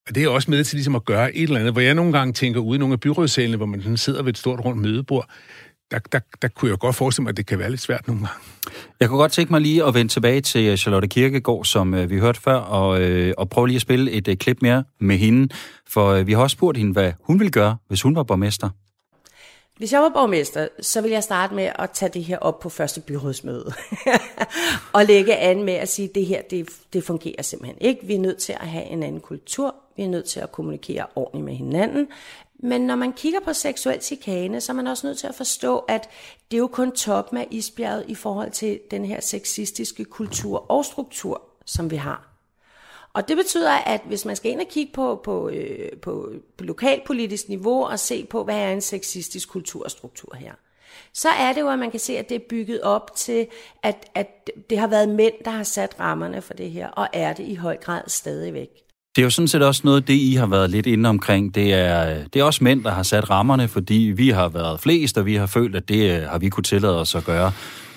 [0.07, 2.13] og det er også med til ligesom at gøre et eller andet, hvor jeg nogle
[2.13, 4.81] gange tænker ude i nogle af byrådssalene, hvor man sådan sidder ved et stort rundt
[4.81, 5.29] mødebord,
[5.91, 8.21] der, der, der kunne jeg godt forestille mig, at det kan være lidt svært nogle
[8.21, 8.35] gange.
[8.99, 12.09] Jeg kunne godt tænke mig lige at vende tilbage til øh, Charlotte Kirkegaard, som øh,
[12.09, 15.17] vi hørte før, og, øh, og prøve lige at spille et øh, klip mere med
[15.17, 15.53] hende.
[15.87, 18.69] For øh, vi har også spurgt hende, hvad hun ville gøre, hvis hun var borgmester.
[19.77, 22.69] Hvis jeg var borgmester, så ville jeg starte med at tage det her op på
[22.69, 23.73] første byrådsmøde.
[24.93, 28.07] og lægge an med at sige, at det her, det, det fungerer simpelthen ikke.
[28.07, 29.75] Vi er nødt til at have en anden kultur.
[29.97, 32.07] Vi er nødt til at kommunikere ordentligt med hinanden.
[32.63, 35.77] Men når man kigger på seksuel chikane, så er man også nødt til at forstå,
[35.77, 36.09] at
[36.51, 40.85] det er jo kun toppen af isbjerget i forhold til den her sexistiske kultur og
[40.85, 42.27] struktur, som vi har.
[43.13, 46.63] Og det betyder, at hvis man skal ind og kigge på, på, øh, på, på
[46.63, 50.53] lokalpolitisk niveau og se på, hvad er en sexistisk kulturstruktur her,
[51.13, 53.47] så er det jo, at man kan se, at det er bygget op til,
[53.83, 57.33] at, at det har været mænd, der har sat rammerne for det her, og er
[57.33, 58.90] det i høj grad stadigvæk.
[59.15, 61.55] Det er jo sådan set også noget, det I har været lidt inde omkring.
[61.55, 65.17] Det er, det er også mænd, der har sat rammerne, fordi vi har været flest,
[65.17, 67.51] og vi har følt, at det øh, har vi kunne tillade os at gøre.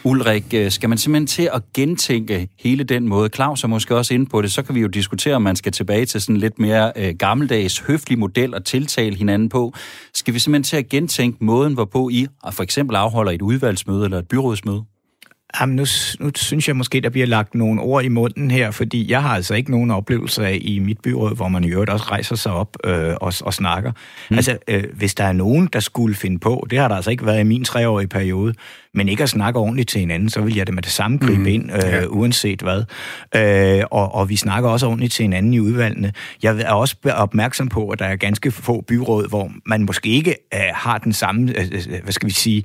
[0.04, 3.28] Ulrik, øh, skal man simpelthen til at gentænke hele den måde?
[3.34, 4.52] Claus er måske også inde på det.
[4.52, 7.78] Så kan vi jo diskutere, om man skal tilbage til sådan lidt mere øh, gammeldags,
[7.78, 9.74] høflig model og tiltale hinanden på.
[10.14, 14.18] Skal vi simpelthen til at gentænke måden, hvorpå I for eksempel afholder et udvalgsmøde eller
[14.18, 14.84] et byrådsmøde?
[15.60, 15.84] Jamen, nu,
[16.20, 19.34] nu synes jeg måske, der bliver lagt nogle ord i munden her, fordi jeg har
[19.34, 22.52] altså ikke nogen oplevelse af i mit byråd, hvor man i øvrigt også rejser sig
[22.52, 23.92] op øh, og, og snakker.
[24.30, 24.36] Mm.
[24.36, 27.26] Altså, øh, hvis der er nogen, der skulle finde på, det har der altså ikke
[27.26, 28.54] været i min treårige periode,
[28.94, 31.36] men ikke at snakke ordentligt til hinanden, så vil jeg det med det samme gribe
[31.36, 31.46] mm.
[31.46, 32.04] ind, øh, ja.
[32.06, 32.84] uanset hvad.
[33.36, 36.12] Øh, og, og vi snakker også ordentligt til hinanden i udvalgene.
[36.42, 40.36] Jeg er også opmærksom på, at der er ganske få byråd, hvor man måske ikke
[40.54, 42.64] øh, har den samme, øh, øh hvad skal vi sige,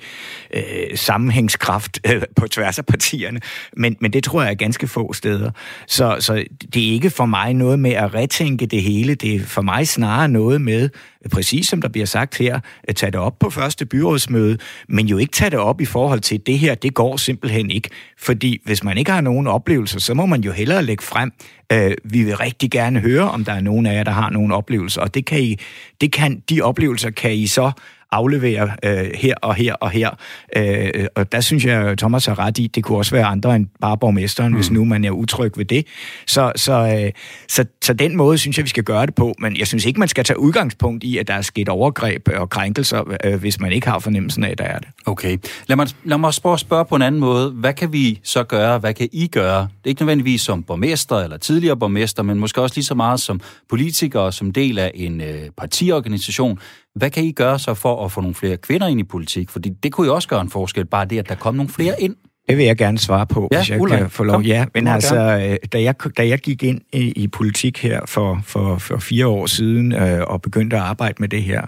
[0.54, 0.62] øh,
[0.96, 3.39] sammenhængskraft øh, på tværs af partierne,
[3.78, 5.52] men, men det tror jeg er ganske få steder.
[5.88, 9.39] Så, så det er ikke for mig noget med at retænke det hele, det er
[9.39, 10.89] for mig snarere noget med,
[11.32, 14.58] præcis som der bliver sagt her, at tage det op på første byrådsmøde,
[14.90, 17.90] men jo ikke tage det op i forhold til, det her, det går simpelthen ikke.
[18.18, 21.32] Fordi hvis man ikke har nogen oplevelser, så må man jo hellere lægge frem,
[21.72, 24.56] øh, vi vil rigtig gerne høre, om der er nogen af jer, der har nogle
[24.56, 25.58] oplevelser, og det kan I,
[26.02, 27.72] det kan, de oplevelser kan I så
[28.12, 30.10] aflevere øh, her og her og her.
[30.58, 33.67] Øh, og der synes jeg, Thomas har ret i, det kunne også være andre end
[33.82, 34.56] bare borgmesteren, mm.
[34.56, 35.88] hvis nu man er utryg ved det.
[36.28, 37.12] Så, så, øh,
[37.48, 39.36] så, så den måde synes jeg, vi skal gøre det på.
[39.39, 42.50] Men jeg synes ikke, man skal tage udgangspunkt i, at der er sket overgreb og
[42.50, 44.88] krænkelser, øh, hvis man ikke har fornemmelsen af, at der er det.
[45.06, 45.38] Okay.
[45.67, 47.52] Lad mig, lad mig spørge, spørge på en anden måde.
[47.52, 48.80] Hvad kan vi så gøre?
[48.80, 49.62] Hvad kan I gøre?
[49.62, 53.19] Det er ikke nødvendigvis som borgmester eller tidligere borgmester, men måske også lige så meget
[53.19, 56.60] som politikere, som del af en øh, partiorganisation.
[56.95, 59.49] Hvad kan I gøre så for at få nogle flere kvinder ind i politik?
[59.49, 62.02] Fordi det kunne jo også gøre en forskel, bare det, at der kom nogle flere
[62.02, 62.15] ind.
[62.49, 64.34] Det vil jeg gerne svare på, ja, hvis jeg Ulla, kan få lov.
[64.34, 64.43] Kom.
[64.43, 68.41] Ja, men altså, øh, da jeg, da jeg gik ind i, i politik her for,
[68.43, 71.62] for, for fire år siden øh, og begyndte at arbejde med det her,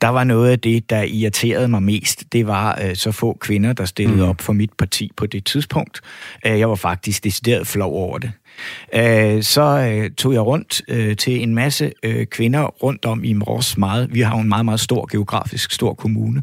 [0.00, 3.72] der var noget af det, der irriterede mig mest, det var øh, så få kvinder,
[3.72, 4.28] der stillede mm.
[4.28, 6.00] op for mit parti på det tidspunkt.
[6.46, 8.32] Øh, jeg var faktisk decideret flov over det.
[8.94, 11.92] Øh, så øh, tog jeg rundt øh, til en masse
[12.30, 14.14] kvinder rundt om i Mors meget.
[14.14, 16.42] Vi har jo en meget, meget stor geografisk stor kommune.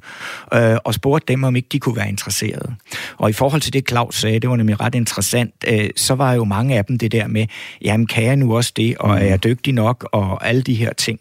[0.84, 2.76] Og spurgte dem, om ikke de kunne være interesserede.
[3.18, 6.44] Og i forhold til det, Claus sagde, det var nemlig ret interessant, så var jo
[6.44, 7.46] mange af dem det der med,
[7.82, 10.94] jamen kan jeg nu også det, og er jeg dygtig nok, og alle de her
[10.94, 11.20] ting.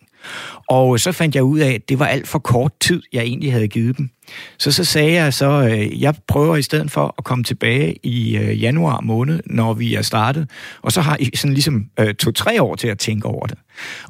[0.68, 3.22] Og øh, så fandt jeg ud af, at det var alt for kort tid, jeg
[3.22, 4.10] egentlig havde givet dem.
[4.58, 8.36] Så så sagde jeg så, øh, jeg prøver i stedet for at komme tilbage i
[8.36, 10.50] øh, januar måned, når vi er startet.
[10.82, 13.58] Og så har I sådan ligesom øh, to-tre år til at tænke over det.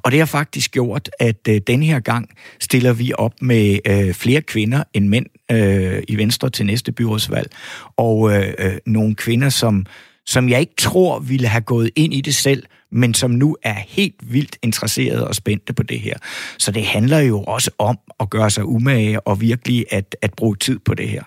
[0.03, 2.29] Og det har faktisk gjort, at øh, den her gang
[2.61, 7.51] stiller vi op med øh, flere kvinder end mænd øh, i Venstre til næste byrådsvalg.
[7.97, 9.87] Og øh, øh, nogle kvinder, som,
[10.27, 13.75] som jeg ikke tror ville have gået ind i det selv, men som nu er
[13.89, 16.15] helt vildt interesserede og spændte på det her.
[16.59, 20.57] Så det handler jo også om at gøre sig umage og virkelig at, at bruge
[20.57, 21.23] tid på det her.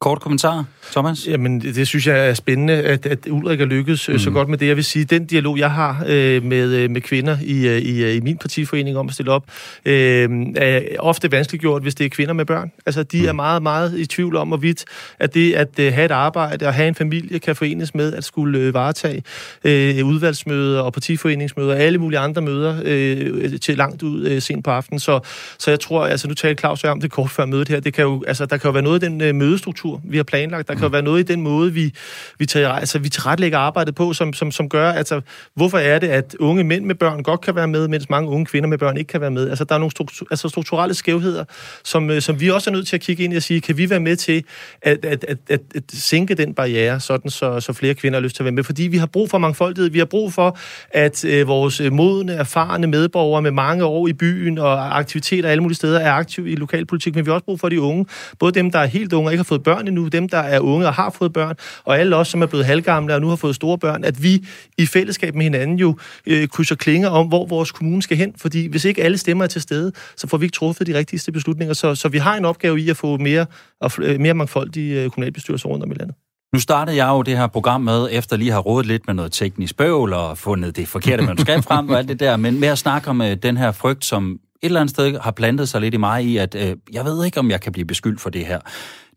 [0.00, 1.26] Kort kommentar, Thomas?
[1.26, 4.18] Jamen, det, det synes jeg er spændende, at, at Ulrik er lykkedes mm.
[4.18, 4.66] så godt med det.
[4.66, 8.16] Jeg vil sige, den dialog, jeg har øh, med, øh, med kvinder i, øh, i,
[8.16, 9.44] i min partiforening om at stille op,
[9.84, 12.72] øh, er ofte vanskeliggjort, hvis det er kvinder med børn.
[12.86, 13.28] Altså, de mm.
[13.28, 14.84] er meget, meget i tvivl om, hvorvidt
[15.18, 18.24] at det at uh, have et arbejde og have en familie kan forenes med at
[18.24, 19.22] skulle uh, varetage
[19.64, 24.64] øh, udvalgsmøder og partiforeningsmøder og alle mulige andre møder øh, til langt ud øh, sent
[24.64, 25.00] på aftenen.
[25.00, 25.20] Så,
[25.58, 28.04] så jeg tror, altså nu talte Claus om det kort før mødet her, det kan
[28.04, 30.68] jo, altså, der kan jo være noget i den øh, mødestruktur, struktur, vi har planlagt.
[30.68, 31.92] Der kan jo være noget i den måde, vi,
[32.38, 35.20] vi, tager, altså, vi tilrettelægger arbejdet på, som, som, som gør, altså,
[35.54, 38.46] hvorfor er det, at unge mænd med børn godt kan være med, mens mange unge
[38.46, 39.48] kvinder med børn ikke kan være med?
[39.48, 41.44] Altså, der er nogle struktur, altså, strukturelle skævheder,
[41.84, 43.76] som, øh, som vi også er nødt til at kigge ind i og sige, kan
[43.76, 44.44] vi være med til
[44.82, 48.36] at, at, at, at, at sænke den barriere, sådan så, så flere kvinder har lyst
[48.36, 48.64] til at være med?
[48.64, 50.58] Fordi vi har brug for mangfoldighed, vi har brug for,
[50.90, 55.62] at øh, vores øh, modne, erfarne medborgere med mange år i byen og aktiviteter alle
[55.62, 58.06] mulige steder er aktive i lokalpolitik, men vi har også brug for de unge,
[58.38, 60.38] både dem, der er helt unge og ikke har fået børn, børn endnu, dem, der
[60.38, 63.28] er unge og har fået børn, og alle os, som er blevet halvgamle og nu
[63.28, 64.46] har fået store børn, at vi
[64.78, 68.34] i fællesskab med hinanden jo øh, krydser klinger om, hvor vores kommune skal hen.
[68.36, 71.32] Fordi hvis ikke alle stemmer er til stede, så får vi ikke truffet de rigtigste
[71.32, 71.74] beslutninger.
[71.74, 73.46] Så, så vi har en opgave i at få mere,
[73.80, 76.16] og, øh, mere mangfoldige øh, kommunalbestyrelser rundt om i landet.
[76.52, 79.32] Nu startede jeg jo det her program med, efter lige har rådet lidt med noget
[79.32, 82.78] teknisk bøvl og fundet det forkerte manuskript frem og alt det der, men med at
[82.78, 85.96] snakke om øh, den her frygt, som eller andet sted har plantet sig lidt i
[85.96, 88.60] mig i, at øh, jeg ved ikke, om jeg kan blive beskyldt for det her.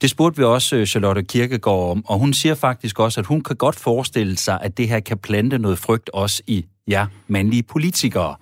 [0.01, 3.41] Det spurgte vi også øh, Charlotte Kirkegaard om, og hun siger faktisk også, at hun
[3.41, 7.63] kan godt forestille sig, at det her kan plante noget frygt også i ja, mandlige
[7.63, 8.35] politikere.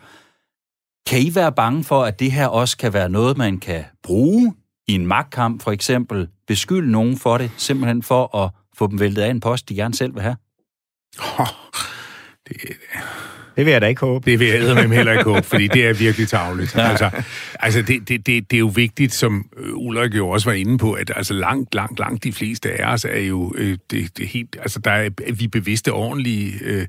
[1.08, 4.54] Kan I være bange for, at det her også kan være noget, man kan bruge
[4.88, 9.22] i en magtkamp, for eksempel beskylde nogen for det, simpelthen for at få dem væltet
[9.22, 10.36] af en post, de gerne selv vil have?
[11.40, 11.48] Oh,
[12.48, 12.58] det,
[13.58, 14.32] det vil jeg da ikke håbe.
[14.32, 16.76] Det vil jeg med heller ikke håbe, fordi det er virkelig tageligt.
[16.76, 16.90] Ja.
[16.90, 17.10] Altså,
[17.60, 20.94] altså det, det, det, det er jo vigtigt, som Ulrik jo også var inde på,
[20.94, 24.58] at altså langt, langt, langt de fleste af os er jo øh, det, det helt,
[24.60, 26.86] altså der er vi bevidste, ordentlige, øh,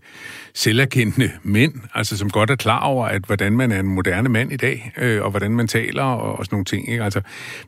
[0.55, 4.53] selverkendende mænd, altså som godt er klar over, at hvordan man er en moderne mand
[4.53, 6.90] i dag, øh, og hvordan man taler og, og sådan nogle ting.
[6.90, 7.05] Ikke?
[7.05, 7.20] Altså,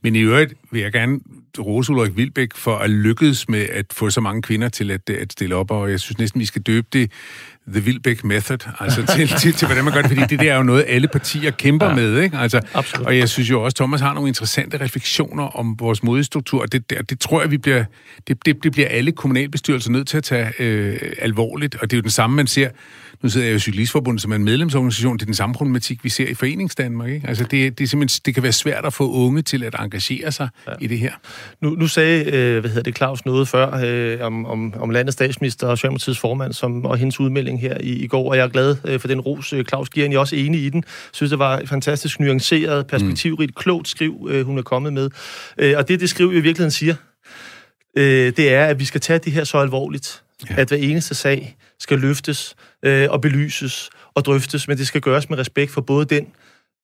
[0.03, 1.21] men i øvrigt vil jeg gerne
[1.59, 5.33] rose Ulrik Vilbæk for at lykkes med at få så mange kvinder til at, at
[5.33, 7.11] stille op, og jeg synes næsten, vi skal døbe det
[7.69, 10.57] The Vilbæk Method, altså til, til, til, hvordan man gør det, fordi det der er
[10.57, 12.39] jo noget, alle partier kæmper ja, med, ikke?
[12.39, 13.07] Altså, absolut.
[13.07, 16.91] og jeg synes jo også, Thomas har nogle interessante refleksioner om vores modestruktur, og det,
[16.91, 17.85] det, det tror jeg, vi bliver,
[18.29, 21.99] det, det, det bliver alle kommunalbestyrelser nødt til at tage øh, alvorligt, og det er
[21.99, 22.69] jo den samme, man ser
[23.23, 25.17] nu sidder jeg jo i Cyklistforbundet, som er en medlemsorganisation.
[25.17, 27.11] Det er den samme problematik, vi ser i Foreningsdanmark.
[27.11, 27.29] Ikke?
[27.29, 30.33] Altså det, det, er simpelthen, det kan være svært at få unge til at engagere
[30.33, 30.73] sig ja.
[30.81, 31.13] i det her.
[31.61, 35.15] Nu, nu sagde øh, hvad hedder det, Claus noget før øh, om, om, om landets
[35.15, 38.49] statsminister og Socialdemokratiets formand som, og hendes udmelding her i, i går, og jeg er
[38.49, 40.07] glad øh, for den ros, øh, Claus giver.
[40.07, 40.85] Jeg er også enig i den.
[41.13, 45.11] Synes, det var et fantastisk nuanceret, perspektivrigt, klogt skriv, øh, hun er kommet med.
[45.59, 46.95] Øh, og det, det skriv i virkeligheden siger,
[47.97, 50.55] øh, det er, at vi skal tage det her så alvorligt, ja.
[50.59, 55.31] at hver eneste sag skal løftes øh, og belyses og drøftes, men det skal gøres
[55.31, 56.27] med respekt for både den,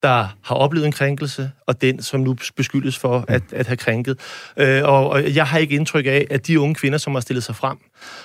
[0.02, 4.18] der har oplevet en krænkelse, og den, som nu beskyldes for at, at have krænket.
[4.56, 7.44] Øh, og, og jeg har ikke indtryk af, at de unge kvinder, som har stillet
[7.44, 7.78] sig frem,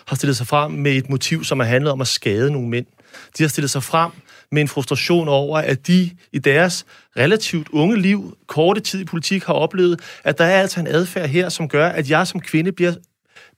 [0.08, 2.86] har stillet sig frem med et motiv, som har handlet om at skade nogle mænd.
[3.38, 4.12] De har stillet sig frem
[4.52, 6.86] med en frustration over, at de i deres
[7.18, 11.30] relativt unge liv, korte tid i politik, har oplevet, at der er altså en adfærd
[11.30, 12.94] her, som gør, at jeg som kvinde bliver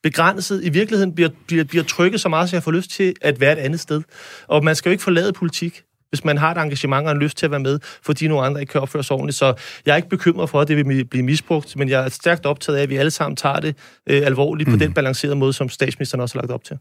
[0.06, 3.40] begrænset, i virkeligheden bliver, bliver, bliver trykket så meget, så jeg får lyst til at
[3.40, 4.02] være et andet sted.
[4.48, 7.38] Og man skal jo ikke forlade politik, hvis man har et engagement og en lyst
[7.38, 9.38] til at være med, fordi nogle andre ikke kan opføre sig ordentligt.
[9.38, 9.54] Så
[9.86, 12.78] jeg er ikke bekymret for, at det vil blive misbrugt, men jeg er stærkt optaget
[12.78, 13.76] af, at vi alle sammen tager det
[14.10, 14.78] øh, alvorligt mm.
[14.78, 16.78] på den balancerede måde, som statsministeren også har lagt op til.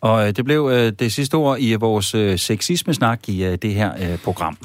[0.00, 3.74] Og øh, det blev øh, det sidste ord i vores øh, sexisme-snak i øh, det
[3.74, 4.56] her øh, program.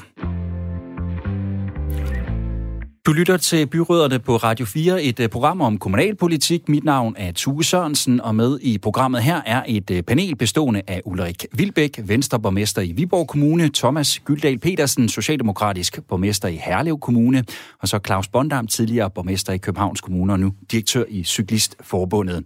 [3.06, 6.68] Du lytter til Byråderne på Radio 4, et øh, program om kommunalpolitik.
[6.68, 10.82] Mit navn er Tue Sørensen, og med i programmet her er et øh, panel bestående
[10.86, 17.44] af Ulrik Vilbæk, Venstreborgmester i Viborg Kommune, Thomas Gyldal Petersen, Socialdemokratisk borgmester i Herlev Kommune,
[17.80, 22.44] og så Claus Bondam, tidligere borgmester i Københavns Kommune og nu direktør i Cyklistforbundet.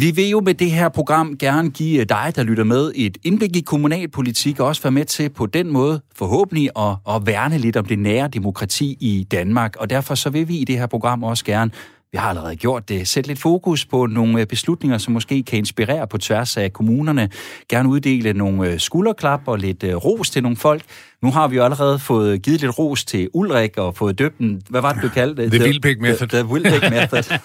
[0.00, 3.56] Vi vil jo med det her program gerne give dig, der lytter med, et indblik
[3.56, 7.76] i kommunalpolitik, og også være med til på den måde forhåbentlig at, at værne lidt
[7.76, 9.76] om det nære demokrati i Danmark.
[9.76, 11.70] Og derfor så vil vi i det her program også gerne
[12.12, 13.08] vi har allerede gjort det.
[13.08, 17.30] Sæt lidt fokus på nogle beslutninger, som måske kan inspirere på tværs af kommunerne.
[17.68, 20.82] Gerne uddele nogle øh, skulderklap og lidt øh, ros til nogle folk.
[21.22, 24.62] Nu har vi jo allerede fået givet lidt ros til Ulrik og fået døbt den.
[24.70, 25.52] Hvad var det, du kaldte det?
[25.52, 26.28] The Wilbeck Method.
[26.28, 27.38] The, the Wilbeck Method.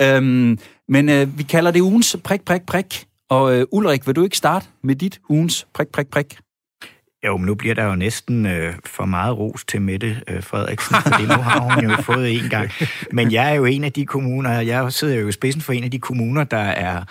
[0.16, 3.06] øhm, men øh, vi kalder det ugens prik, prik, prik.
[3.30, 6.38] Og øh, Ulrik, vil du ikke starte med dit ugens prik, prik, prik?
[7.26, 10.96] Jo, men nu bliver der jo næsten øh, for meget ros til Mette øh, Frederiksen,
[10.96, 12.70] fordi nu har hun jo fået en gang.
[13.12, 15.84] Men jeg er jo en af de kommuner, jeg sidder jo i spidsen for en
[15.84, 17.04] af de kommuner, der er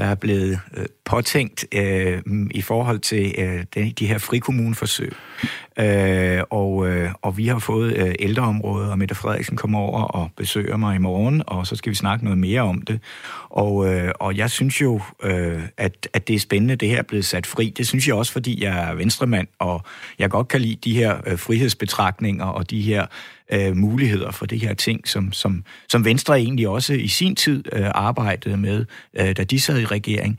[0.00, 5.12] der er blevet øh, påtænkt øh, mm, i forhold til øh, de, de her frikommuneforsøg.
[5.78, 10.30] Øh, og, øh, og vi har fået øh, ældreområdet, og Mette Frederiksen kommer over og
[10.36, 13.00] besøger mig i morgen, og så skal vi snakke noget mere om det.
[13.50, 17.02] Og, øh, og jeg synes jo, øh, at, at det er spændende, det her er
[17.02, 17.74] blevet sat fri.
[17.76, 19.82] Det synes jeg også, fordi jeg er venstremand, og
[20.18, 23.06] jeg godt kan lide de her øh, frihedsbetragtninger og de her
[23.52, 27.64] øh, muligheder for det her ting, som, som, som Venstre egentlig også i sin tid
[27.72, 28.84] øh, arbejdede med,
[29.14, 30.38] øh, da de sad i regering.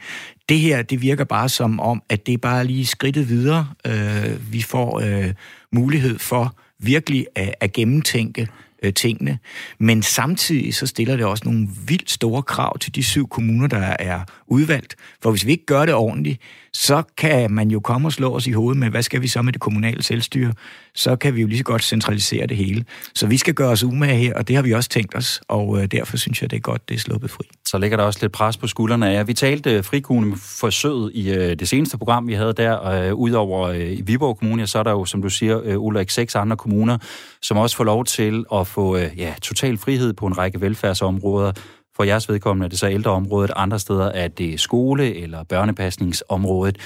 [0.49, 3.67] Det her, det virker bare som om, at det er bare lige skridtet videre.
[3.87, 5.33] Øh, vi får øh,
[5.71, 8.47] mulighed for virkelig at, at gennemtænke
[8.81, 9.39] øh, tingene.
[9.79, 13.95] Men samtidig så stiller det også nogle vildt store krav til de syv kommuner, der
[13.99, 14.95] er udvalgt.
[15.23, 16.41] For hvis vi ikke gør det ordentligt,
[16.73, 19.41] så kan man jo komme og slå os i hovedet med, hvad skal vi så
[19.41, 20.53] med det kommunale selvstyre?
[20.95, 22.85] Så kan vi jo lige så godt centralisere det hele.
[23.15, 25.81] Så vi skal gøre os umage her, og det har vi også tænkt os, og
[25.81, 27.43] øh, derfor synes jeg, det er godt, det er sluppet fri.
[27.65, 31.33] Så ligger der også lidt pres på skuldrene af Vi talte øh, frikugende forsøget i
[31.33, 32.71] øh, det seneste program, vi havde der.
[32.71, 36.57] og Udover i Viborg Kommune, så er der jo, som du siger, Ulrik, seks andre
[36.57, 36.97] kommuner,
[37.41, 41.51] som også får lov til at få ja, total frihed på en række velfærdsområder.
[41.95, 46.77] For jeres vedkommende er det så ældreområdet, andre steder er det skole- eller børnepasningsområdet.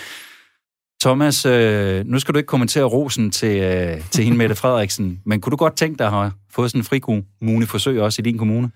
[1.03, 5.41] Thomas, øh, nu skal du ikke kommentere rosen til, øh, til hende Mette Frederiksen, men
[5.41, 6.09] kunne du godt tænke dig
[6.55, 8.69] at få sådan en frikommuneforsøg også i din kommune?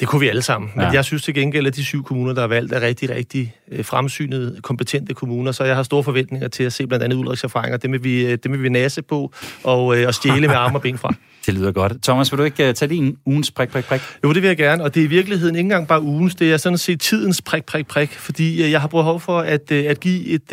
[0.00, 0.90] Det kunne vi alle sammen, men ja.
[0.90, 3.84] jeg synes til gengæld, at de syv kommuner, der er valgt, er rigtig, rigtig øh,
[3.84, 7.76] fremsynede, kompetente kommuner, så jeg har store forventninger til at se blandt andet Ulriks erfaringer.
[7.76, 9.32] Det vil vi, øh, det vil vi næse på
[9.64, 11.14] og, øh, og stjæle med arme og ben fra.
[11.46, 12.02] Det lyder godt.
[12.02, 14.00] Thomas, vil du ikke tage din ugens prik, prik, prik?
[14.24, 16.52] Jo, det vil jeg gerne, og det er i virkeligheden ikke engang bare ugens, det
[16.52, 20.26] er sådan set tidens prik, prik, prik, fordi jeg har behov for at, at give
[20.26, 20.52] et,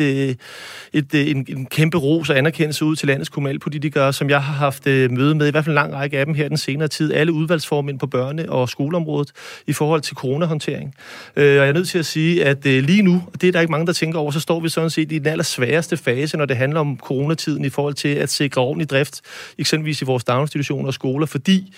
[0.92, 4.86] et, en, en kæmpe ros og anerkendelse ud til landets kommunalpolitikere, som jeg har haft
[4.86, 7.32] møde med, i hvert fald en lang række af dem her den senere tid, alle
[7.32, 9.32] udvalgsformænd på børne- og skoleområdet
[9.66, 10.94] i forhold til coronahåndtering.
[11.36, 13.52] Øh, og jeg er nødt til at sige, at øh, lige nu, og det er
[13.52, 16.36] der ikke mange, der tænker over, så står vi sådan set i den allersværeste fase,
[16.36, 19.20] når det handler om coronatiden i forhold til at sikre ordentlig drift,
[19.58, 21.72] eksempelvis i vores daginstitutioner og skoler, fordi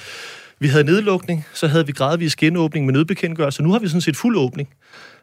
[0.59, 4.17] vi havde nedlukning, så havde vi gradvis genåbning med nødbekendtgørelse, nu har vi sådan set
[4.17, 4.69] fuld åbning.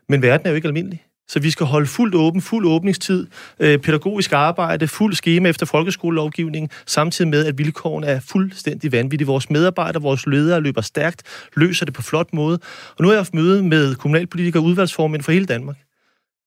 [0.09, 1.03] Men verden er jo ikke almindelig.
[1.27, 3.27] Så vi skal holde fuldt åben, fuld åbningstid,
[3.59, 9.27] øh, pædagogisk arbejde, fuld skema efter folkeskolelovgivningen, samtidig med, at vilkårene er fuldstændig vanvittige.
[9.27, 11.23] Vores medarbejdere, vores ledere løber stærkt,
[11.55, 12.59] løser det på flot måde.
[12.97, 15.77] Og nu har jeg haft møde med kommunalpolitikere og udvalgsformænd for hele Danmark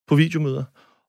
[0.09, 0.65] på videomøder.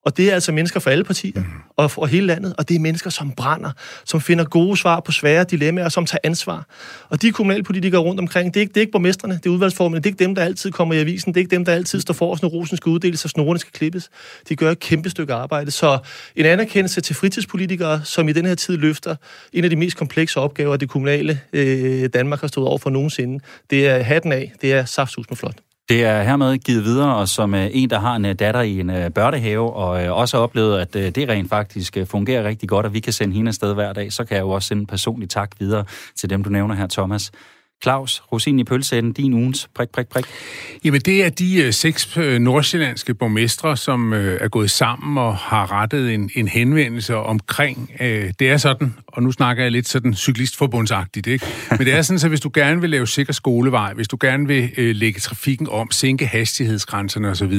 [0.06, 1.46] Og det er altså mennesker fra alle partier mm.
[1.76, 3.72] og fra hele landet, og det er mennesker, som brænder,
[4.06, 6.66] som finder gode svar på svære dilemmaer, og som tager ansvar.
[7.10, 10.02] Og de kommunalpolitikere rundt omkring, det er ikke, det er ikke borgmesterne, det er udvalgsformerne,
[10.02, 12.02] det er ikke dem, der altid kommer i avisen, det er ikke dem, der altid
[12.02, 14.10] står for, når rosen skal uddeles og snorene skal klippes.
[14.50, 15.72] De gør et kæmpe stykke arbejde.
[15.72, 15.98] Så
[16.36, 19.16] en anerkendelse til fritidspolitikere, som i den her tid løfter
[19.54, 23.44] en af de mest komplekse opgaver, det kommunale øh, Danmark har stået over for nogensinde.
[23.70, 25.56] Det er hatten af, det er saftsus med flot.
[25.91, 28.80] Det er hermed givet videre, og som øh, en, der har en øh, datter i
[28.80, 32.93] en øh, børnehave, og også har oplevet, at det rent faktisk fungerer rigtig godt, og
[32.93, 35.30] vi kan sende hende afsted hver dag, så kan jeg jo også sende en personlig
[35.30, 37.32] tak videre til dem, du nævner her, Thomas.
[37.84, 40.25] Claus, rosin i pølsætten, din ugens prik, prik, prik.
[40.84, 45.36] Jamen, det er de øh, seks øh, nordsjællandske borgmestre, som øh, er gået sammen og
[45.36, 47.91] har rettet en, en henvendelse omkring.
[47.99, 51.45] Øh, det er sådan, og nu snakker jeg lidt sådan cyklistforbundsagtigt, ikke?
[51.69, 54.47] Men det er sådan, så hvis du gerne vil lave sikker skolevej, hvis du gerne
[54.47, 57.54] vil øh, lægge trafikken om, sænke hastighedsgrænserne osv.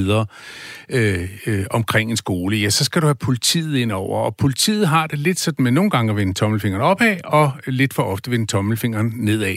[0.89, 4.19] Øh, øh, omkring en skole, ja, så skal du have politiet ind over.
[4.19, 7.93] Og politiet har det lidt sådan med nogle gange at vende tommelfingeren opad, og lidt
[7.93, 9.55] for ofte vende tommelfingeren nedad.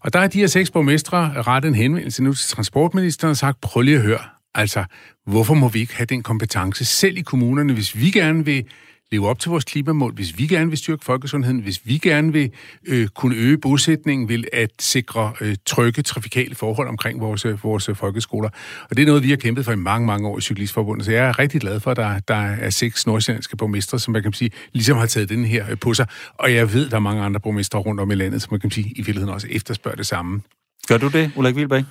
[0.00, 3.60] Og der er de her seks borgmestre rettet en henvendelse nu til transportministeren og sagt,
[3.60, 4.20] prøv lige at høre,
[4.54, 4.84] altså,
[5.26, 8.64] hvorfor må vi ikke have den kompetence selv i kommunerne, hvis vi gerne vil
[9.12, 12.50] leve op til vores klimamål, hvis vi gerne vil styrke folkesundheden, hvis vi gerne vil
[12.86, 17.90] øh, kunne øge bosætningen, vil at sikre øh, trygge trafikale forhold omkring vores, øh, vores
[17.94, 18.48] folkeskoler.
[18.90, 21.12] Og det er noget, vi har kæmpet for i mange, mange år i Cyklistforbundet, så
[21.12, 24.32] jeg er rigtig glad for, at der, der er seks nordsjællandske borgmestre, som man kan
[24.32, 26.06] sige, ligesom har taget den her øh, på sig.
[26.38, 28.70] Og jeg ved, der er mange andre borgmestre rundt om i landet, som man kan
[28.70, 30.40] sige, i virkeligheden også efterspørger det samme.
[30.88, 31.84] Gør du det, Ulrik Vilberg?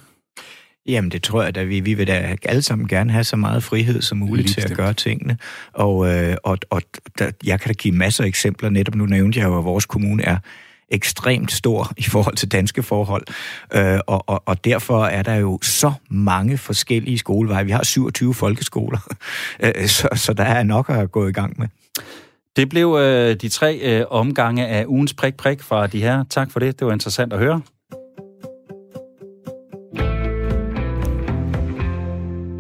[0.88, 3.64] Jamen, det tror jeg at Vi, vi vil da alle sammen gerne have så meget
[3.64, 5.38] frihed som muligt til at gøre tingene.
[5.74, 6.82] Og, øh, og, og
[7.20, 8.70] der, jeg kan da give masser af eksempler.
[8.70, 10.38] Netop nu nævnte jeg jo, at vores kommune er
[10.90, 13.24] ekstremt stor i forhold til danske forhold.
[13.74, 17.66] Øh, og, og, og derfor er der jo så mange forskellige skoleveje.
[17.66, 19.00] Vi har 27 folkeskoler,
[19.64, 21.68] øh, så, så der er nok at gå i gang med.
[22.56, 26.24] Det blev øh, de tre øh, omgange af ugens prik-prik fra de her.
[26.30, 26.80] Tak for det.
[26.80, 27.62] Det var interessant at høre.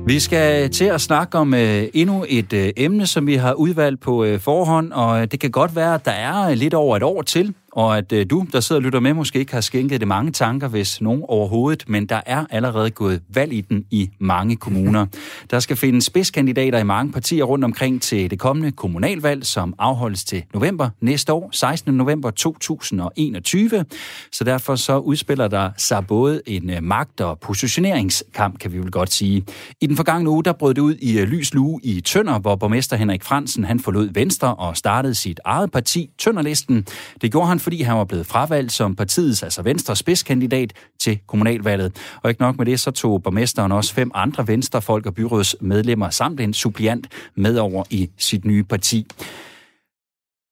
[0.08, 4.02] Vi skal til at snakke om øh, endnu et øh, emne, som vi har udvalgt
[4.02, 7.04] på øh, forhånd, og øh, det kan godt være, at der er lidt over et
[7.04, 10.00] år til, og at øh, du, der sidder og lytter med, måske ikke har skænket
[10.00, 14.10] det mange tanker, hvis nogen overhovedet, men der er allerede gået valg i den i
[14.20, 15.06] mange kommuner.
[15.52, 20.24] Der skal findes spidskandidater i mange partier rundt omkring til det kommende kommunalvalg, som afholdes
[20.24, 21.94] til november næste år, 16.
[21.94, 23.86] november 2021.
[24.32, 28.92] Så derfor så udspiller der sig både en øh, magt- og positioneringskamp, kan vi vel
[28.92, 29.46] godt sige.
[29.82, 32.56] I den forgangne uge, der brød det ud i øh, lys lue i Tønder, hvor
[32.56, 36.86] borgmester Henrik Fransen han forlod Venstre og startede sit eget parti, Tønderlisten.
[37.22, 41.96] Det gjorde han fordi han var blevet fravalgt som partiets, altså Venstre spidskandidat til kommunalvalget.
[42.24, 46.40] Og ikke nok med det, så tog borgmesteren også fem andre venstrefolk og byrådsmedlemmer samt
[46.40, 49.08] en suppliant med over i sit nye parti.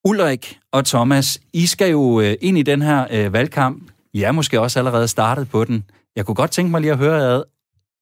[0.06, 3.84] Ulrik og Thomas, I skal jo øh, ind i den her øh, valgkamp.
[4.14, 5.84] I er måske også allerede startet på den.
[6.16, 7.44] Jeg kunne godt tænke mig lige at høre ad.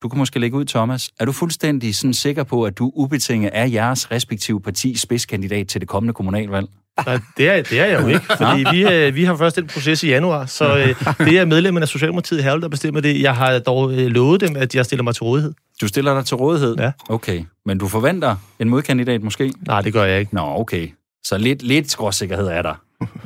[0.04, 1.10] Du kan måske lægge ud, Thomas.
[1.20, 5.82] Er du fuldstændig sådan sikker på, at du ubetinget er jeres respektive partis spidskandidat til
[5.82, 6.68] det kommende kommunalvalg?
[7.06, 9.68] Nej, det er, det er jeg jo ikke, fordi vi, øh, vi har først den
[9.68, 10.88] proces i januar, så øh,
[11.28, 13.22] det er medlemmerne af Socialdemokratiet i der bestemmer det.
[13.22, 15.54] Jeg har dog øh, lovet dem, at jeg stiller mig til rådighed.
[15.82, 16.76] Du stiller dig til rådighed?
[16.78, 16.92] Ja.
[17.10, 19.54] Okay, men du forventer en modkandidat måske?
[19.68, 20.36] Nej, det gør jeg ikke.
[20.36, 20.90] Nå, okay.
[21.24, 22.74] Så lidt, lidt skråsikkerhed er der.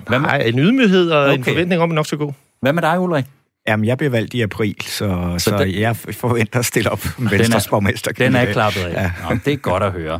[0.07, 0.27] Hvad med...
[0.27, 1.37] Nej, en ydmyghed og okay.
[1.37, 2.33] en forventning om, at nok så god.
[2.61, 3.25] Hvad med dig, Ulrik?
[3.67, 7.05] Jamen, jeg bliver valgt i april, så, så, så den, jeg forventer at stille op
[7.17, 8.11] med Venstres borgmester.
[8.11, 9.03] Den er klappet af.
[9.03, 9.11] Ja.
[9.29, 10.19] Nå, det er godt at høre.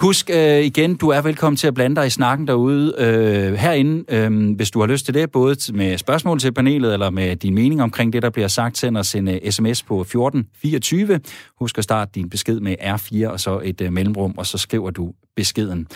[0.00, 4.04] Husk øh, igen, du er velkommen til at blande dig i snakken derude øh, herinde,
[4.08, 7.54] øh, hvis du har lyst til det, både med spørgsmål til panelet eller med din
[7.54, 8.78] mening omkring det, der bliver sagt.
[8.78, 11.20] Send os en uh, sms på 1424.
[11.58, 14.90] Husk at starte din besked med R4 og så et uh, mellemrum, og så skriver
[14.90, 15.86] du beskeden.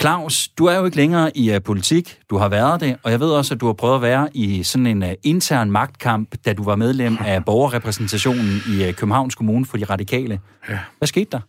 [0.00, 2.18] Claus, du er jo ikke længere i uh, politik.
[2.30, 4.62] Du har været det, og jeg ved også, at du har prøvet at være i
[4.62, 9.66] sådan en uh, intern magtkamp, da du var medlem af borgerrepræsentationen i uh, Københavns Kommune
[9.66, 10.40] for de radikale.
[10.68, 10.78] Ja.
[10.98, 11.40] Hvad skete der?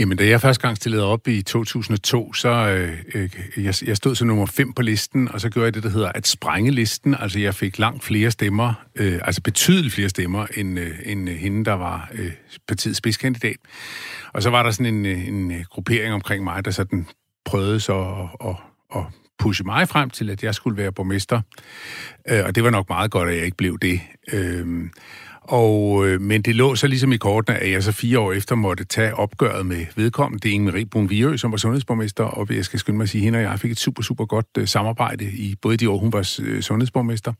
[0.00, 4.14] Jamen, da jeg første gang stillede op i 2002, så øh, øh, jeg, jeg stod
[4.14, 7.16] som nummer 5 på listen, og så gjorde jeg det, der hedder at sprænge listen.
[7.20, 11.64] Altså, jeg fik langt flere stemmer, øh, altså betydeligt flere stemmer, end, øh, end hende,
[11.64, 12.32] der var øh,
[12.68, 13.56] partiets spidskandidat.
[14.32, 17.06] Og så var der sådan en, øh, en øh, gruppering omkring mig, der sådan
[17.44, 18.56] prøvede så at, at,
[18.96, 19.04] at
[19.38, 21.40] pushe mig frem til, at jeg skulle være borgmester.
[22.28, 24.00] Øh, og det var nok meget godt, at jeg ikke blev det.
[24.32, 24.90] Øh,
[25.48, 28.54] og, øh, men det lå så ligesom i kortene, at jeg så fire år efter
[28.54, 30.42] måtte tage opgøret med vedkommende.
[30.42, 33.38] Det er Inge-Marie Brun som var sundhedsborgmester, og jeg skal skynde mig at sige, hende
[33.38, 36.18] og jeg fik et super, super godt uh, samarbejde i både de år, hun var
[36.18, 37.32] uh, sundhedsborgmester.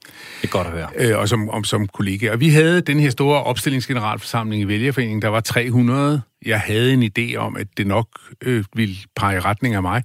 [0.43, 0.89] Det er godt at høre.
[0.97, 2.31] Øh, og som, om, som kollega.
[2.33, 5.23] Og vi havde den her store opstillingsgeneralforsamling i Vælgerforeningen.
[5.23, 6.23] Der var 300.
[6.47, 8.09] Jeg havde en idé om, at det nok
[8.43, 10.03] øh, ville pege i retning af mig.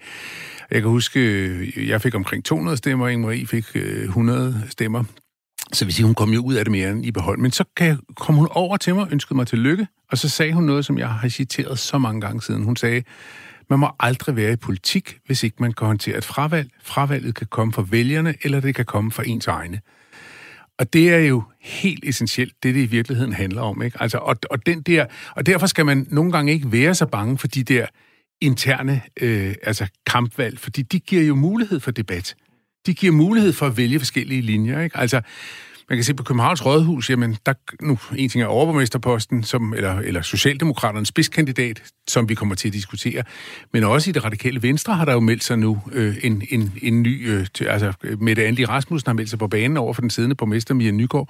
[0.72, 5.04] Jeg kan huske, jeg fik omkring 200 stemmer, Inge-Marie fik øh, 100 stemmer.
[5.74, 7.40] Så vil sige, hun kom jo ud af det mere end i behold.
[7.40, 7.64] Men så
[8.16, 10.98] kom hun over til mig, ønskede mig til lykke, og så sagde hun noget, som
[10.98, 12.64] jeg har citeret så mange gange siden.
[12.64, 13.04] Hun sagde,
[13.70, 16.70] man må aldrig være i politik, hvis ikke man kan håndtere et fravalg.
[16.84, 19.82] Fravalget kan komme fra vælgerne, eller det kan komme fra ens egne.
[20.80, 23.82] Og det er jo helt essentielt, det det i virkeligheden handler om.
[23.82, 24.02] Ikke?
[24.02, 25.06] Altså, og, og, den der,
[25.36, 27.86] og derfor skal man nogle gange ikke være så bange for de der
[28.42, 32.36] interne øh, altså kampvalg, fordi de giver jo mulighed for debat
[32.86, 34.82] de giver mulighed for at vælge forskellige linjer.
[34.82, 34.98] Ikke?
[34.98, 35.22] Altså,
[35.90, 40.00] man kan se på Københavns Rådhus, jamen, der, nu, en ting er overborgmesterposten, som, eller,
[40.00, 43.24] eller Socialdemokraternes spidskandidat, som vi kommer til at diskutere,
[43.74, 46.74] men også i det radikale Venstre har der jo meldt sig nu øh, en, en,
[46.82, 50.02] en ny, øh, til, altså Mette Andi Rasmussen har meldt sig på banen over for
[50.02, 51.30] den siddende borgmester Mia Nygaard,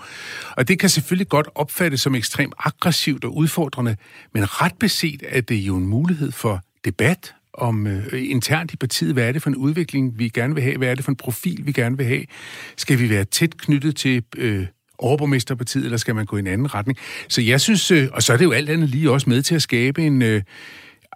[0.57, 3.95] og det kan selvfølgelig godt opfattes som ekstremt aggressivt og udfordrende,
[4.33, 9.13] men ret beset er det jo en mulighed for debat om øh, internt i partiet,
[9.13, 11.15] hvad er det for en udvikling, vi gerne vil have, hvad er det for en
[11.15, 12.23] profil, vi gerne vil have.
[12.77, 14.65] Skal vi være tæt knyttet til øh,
[14.97, 16.97] overborgmesterpartiet, eller skal man gå i en anden retning?
[17.27, 19.55] Så jeg synes, øh, og så er det jo alt andet lige også med til
[19.55, 20.41] at skabe en, øh,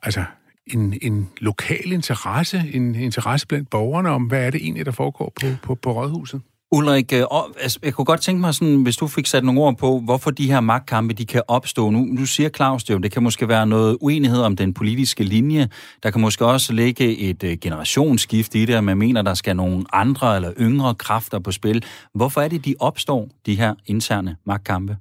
[0.04, 0.24] altså,
[0.68, 5.34] en, en lokal interesse, en interesse blandt borgerne om, hvad er det egentlig, der foregår
[5.42, 6.42] på, på, på rådhuset.
[6.72, 7.24] Ulrik, øh,
[7.62, 10.32] altså, jeg kunne godt tænke mig, sådan, hvis du fik sat nogle ord på, hvorfor
[10.32, 11.90] de her magtkampe de kan opstå.
[11.90, 15.24] Nu, nu siger Claus det jo, det kan måske være noget uenighed om den politiske
[15.24, 15.70] linje.
[16.04, 19.56] Der kan måske også ligge et øh, generationsskift i det, at man mener, der skal
[19.56, 21.84] nogle andre eller yngre kræfter på spil.
[22.14, 24.98] Hvorfor er det, de opstår, de her interne magtkampe?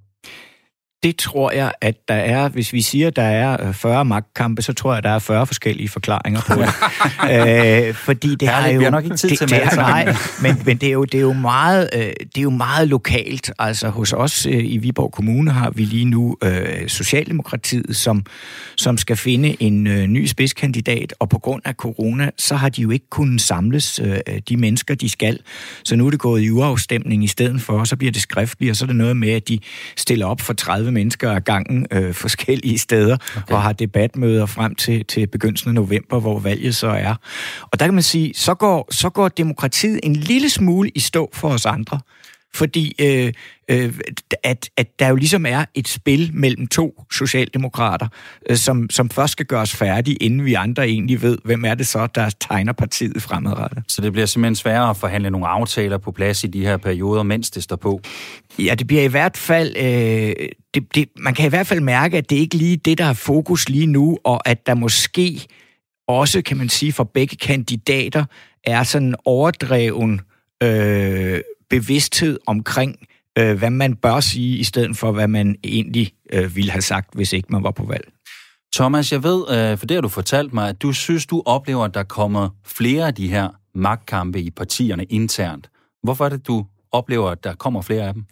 [1.03, 4.63] Det tror jeg, at der er, hvis vi siger, at der er 40 øh, magtkampe,
[4.63, 6.69] så tror jeg, at der er 40 forskellige forklaringer på det.
[7.89, 8.79] øh, fordi det har jo...
[8.79, 11.05] Vi har nok ikke tid det, til det, det, Nej, men, men det, er jo,
[11.05, 13.53] det, er jo meget, øh, det er jo meget lokalt.
[13.59, 18.25] Altså hos os øh, i Viborg Kommune har vi lige nu øh, Socialdemokratiet, som,
[18.77, 22.83] som skal finde en øh, ny spidskandidat, og på grund af corona, så har de
[22.83, 24.19] jo ikke kunnet samles øh,
[24.49, 25.39] de mennesker, de skal.
[25.85, 28.71] Så nu er det gået i uafstemning i stedet for, og så bliver det skriftligt,
[28.71, 29.59] og så er det noget med, at de
[29.97, 33.55] stiller op for 30 mennesker ad gangen øh, forskellige steder okay.
[33.55, 37.15] og har debatmøder frem til, til begyndelsen af november, hvor valget så er.
[37.61, 41.31] Og der kan man sige, så går, så går demokratiet en lille smule i stå
[41.33, 42.01] for os andre
[42.57, 43.33] fordi øh,
[43.71, 43.95] øh,
[44.43, 48.09] at, at der jo ligesom er et spil mellem to socialdemokrater,
[48.51, 51.87] øh, som, som først skal gøres færdige, inden vi andre egentlig ved, hvem er det
[51.87, 53.85] så, der tegner partiet fremadrettet.
[53.89, 57.23] Så det bliver simpelthen sværere at forhandle nogle aftaler på plads i de her perioder,
[57.23, 58.01] mens det står på?
[58.59, 59.77] Ja, det bliver i hvert fald...
[59.77, 63.05] Øh, det, det, man kan i hvert fald mærke, at det ikke lige det, der
[63.05, 65.47] er fokus lige nu, og at der måske
[66.09, 68.25] også, kan man sige, for begge kandidater,
[68.65, 70.21] er sådan overdreven
[70.63, 71.41] øh,
[71.71, 72.97] bevidsthed omkring,
[73.39, 77.15] øh, hvad man bør sige, i stedet for, hvad man egentlig øh, ville have sagt,
[77.15, 78.09] hvis ikke man var på valg.
[78.77, 81.85] Thomas, jeg ved, øh, for det har du fortalt mig, at du synes, du oplever,
[81.85, 85.71] at der kommer flere af de her magtkampe i partierne internt.
[86.03, 88.25] Hvorfor er det, du oplever, at der kommer flere af dem?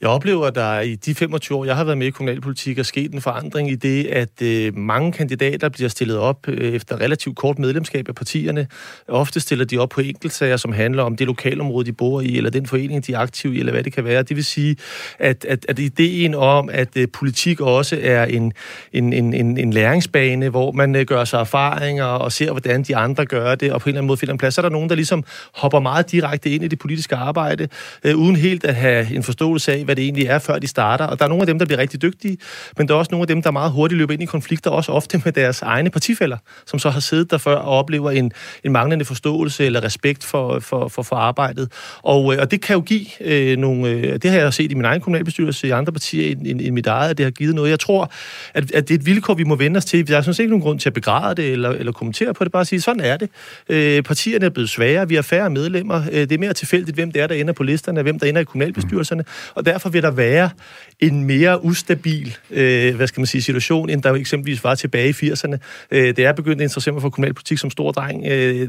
[0.00, 2.82] Jeg oplever, at der i de 25 år, jeg har været med i kommunalpolitik, er
[2.82, 7.36] sket en forandring i det, at øh, mange kandidater bliver stillet op øh, efter relativt
[7.36, 8.66] kort medlemskab af partierne.
[9.08, 12.50] Ofte stiller de op på enkeltsager, som handler om det lokalområde, de bor i, eller
[12.50, 14.22] den forening, de er aktive i, eller hvad det kan være.
[14.22, 14.76] Det vil sige,
[15.18, 18.52] at, at, at ideen om, at øh, politik også er en,
[18.92, 22.96] en, en, en, en læringsbane, hvor man øh, gør sig erfaringer og ser, hvordan de
[22.96, 24.70] andre gør det, og på en eller anden måde finder en plads, så er der
[24.70, 25.24] nogen, der ligesom
[25.54, 27.68] hopper meget direkte ind i det politiske arbejde,
[28.04, 31.04] øh, uden helt at have en forståelse af, hvad det egentlig er, før de starter.
[31.04, 32.38] Og der er nogle af dem, der bliver rigtig dygtige,
[32.78, 34.92] men der er også nogle af dem, der meget hurtigt løber ind i konflikter, også
[34.92, 36.36] ofte med deres egne partifælder,
[36.66, 38.32] som så har siddet der før og oplever en,
[38.64, 41.72] en manglende forståelse eller respekt for, for, for, for arbejdet.
[42.02, 43.88] Og, øh, og det kan jo give øh, nogle...
[43.90, 46.74] Øh, det har jeg set i min egen kommunalbestyrelse i andre partier end, end, end
[46.74, 47.70] mit eget, at det har givet noget.
[47.70, 48.12] Jeg tror,
[48.54, 50.06] at, at det er et vilkår, vi må vende os til.
[50.08, 52.52] Jeg synes ikke nogen grund til at begræde det eller, eller kommentere på det.
[52.52, 53.28] Bare at sige, sådan er det.
[53.68, 55.08] Øh, partierne er blevet sværere.
[55.08, 56.02] Vi har færre medlemmer.
[56.12, 58.40] Øh, det er mere tilfældigt, hvem det er, der ender på listerne, hvem der ender
[58.40, 59.24] i kommunalbestyrelserne.
[59.54, 60.50] Og derfor vil der være
[61.00, 65.12] en mere ustabil øh, hvad skal man sige, situation, end der eksempelvis var tilbage i
[65.12, 65.56] 80'erne.
[65.90, 68.26] Øh, det er begyndt at interessere mig for kommunalpolitik som stor dreng.
[68.26, 68.68] Øh,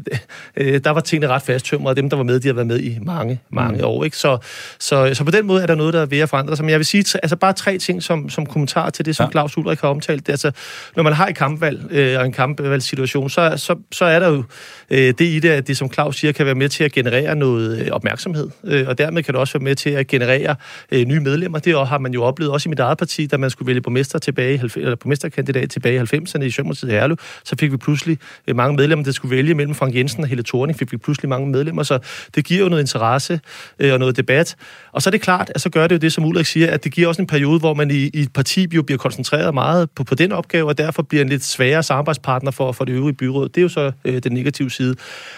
[0.57, 2.79] øh, der var tingene ret fasttømret, og dem, der var med, de har været med
[2.79, 3.83] i mange, mange mm.
[3.83, 4.03] år.
[4.03, 4.17] Ikke?
[4.17, 4.37] Så,
[4.79, 6.65] så, så på den måde er der noget, der er ved at forandre sig.
[6.65, 9.31] Men jeg vil sige altså bare tre ting som, som kommentar til det, som ja.
[9.31, 10.27] Claus Ulrik har omtalt.
[10.27, 10.51] Det, altså,
[10.95, 14.43] når man har et kampvalg øh, og en kampvalgssituation, så, så, så er der jo
[14.89, 17.35] øh, det i det, at det, som Claus siger, kan være med til at generere
[17.35, 18.49] noget øh, opmærksomhed.
[18.63, 20.55] Øh, og dermed kan det også være med til at generere
[20.91, 21.59] øh, Øh, nye medlemmer.
[21.59, 24.19] Det har man jo oplevet også i mit eget parti, da man skulle vælge borgmester
[24.19, 28.75] tilbage, eller borgmesterkandidat tilbage i 90'erne i Sjømmertid Herlev, så fik vi pludselig øh, mange
[28.75, 31.83] medlemmer, der skulle vælge mellem Frank Jensen og Helle Thorning, fik vi pludselig mange medlemmer,
[31.83, 31.99] så
[32.35, 33.39] det giver jo noget interesse
[33.79, 34.55] øh, og noget debat.
[34.91, 36.83] Og så er det klart, at så gør det jo det, som Ulrik siger, at
[36.83, 39.89] det giver også en periode, hvor man i, i et parti jo bliver koncentreret meget
[39.91, 43.15] på, på den opgave, og derfor bliver en lidt sværere samarbejdspartner for, for det øvrige
[43.15, 43.49] byråd.
[43.49, 44.95] Det er jo så øh, den negative side.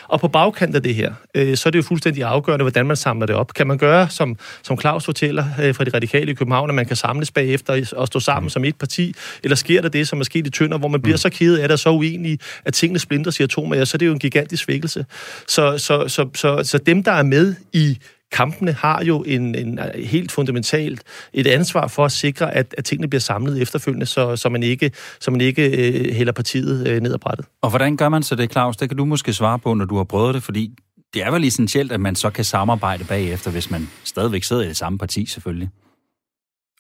[0.08, 2.96] Og på bagkant af det her, øh, så er det jo fuldstændig afgørende, hvordan man
[2.96, 3.54] samler det op.
[3.54, 6.86] Kan man gøre, som, som Claus fortæller øh, fra de radikale i København, at man
[6.86, 8.50] kan samles bagefter og stå sammen mm.
[8.50, 11.16] som et parti, eller sker der det, som er sket i Tønder, hvor man bliver
[11.16, 11.18] mm.
[11.18, 14.08] så ked af det, så uenig, at tingene splinter sig atomer, ja, så er det
[14.08, 15.06] jo en gigantisk svækkelse.
[15.48, 17.98] Så, så, så, så, så dem, der er med i
[18.32, 21.02] kampene har jo en, en helt fundamentalt
[21.34, 24.92] et ansvar for at sikre, at, at tingene bliver samlet efterfølgende, så, så man ikke,
[25.20, 27.46] så man ikke øh, hælder partiet øh, ned ad brættet.
[27.62, 28.78] Og hvordan gør man så det, Claus?
[28.78, 30.72] Det kan du måske svare på, når du har prøvet det, fordi
[31.14, 34.68] det er vel essentielt, at man så kan samarbejde bagefter, hvis man stadigvæk sidder i
[34.68, 35.70] det samme parti, selvfølgelig.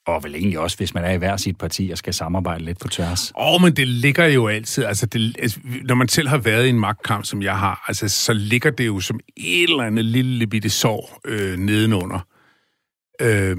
[0.07, 2.79] Og vel egentlig også, hvis man er i hver sit parti og skal samarbejde lidt
[2.79, 3.31] på tværs.
[3.37, 6.65] Åh, oh, men det ligger jo altid, altså, det, altså når man selv har været
[6.65, 10.05] i en magtkamp, som jeg har, altså så ligger det jo som et eller andet
[10.05, 12.19] lille bitte sår øh, nedenunder.
[13.21, 13.57] Øh,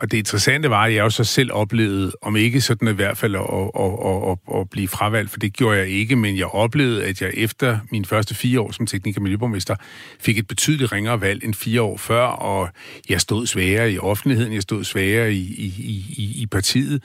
[0.00, 3.34] og det interessante var, at jeg også selv oplevede, om ikke sådan i hvert fald
[3.34, 7.22] at, at, at, at blive fravalgt, for det gjorde jeg ikke, men jeg oplevede, at
[7.22, 9.76] jeg efter mine første fire år som teknik- og miljøborgmester
[10.20, 12.68] fik et betydeligt ringere valg end fire år før, og
[13.08, 15.66] jeg stod sværere i offentligheden, jeg stod sværere i, i,
[16.08, 17.02] i, i partiet.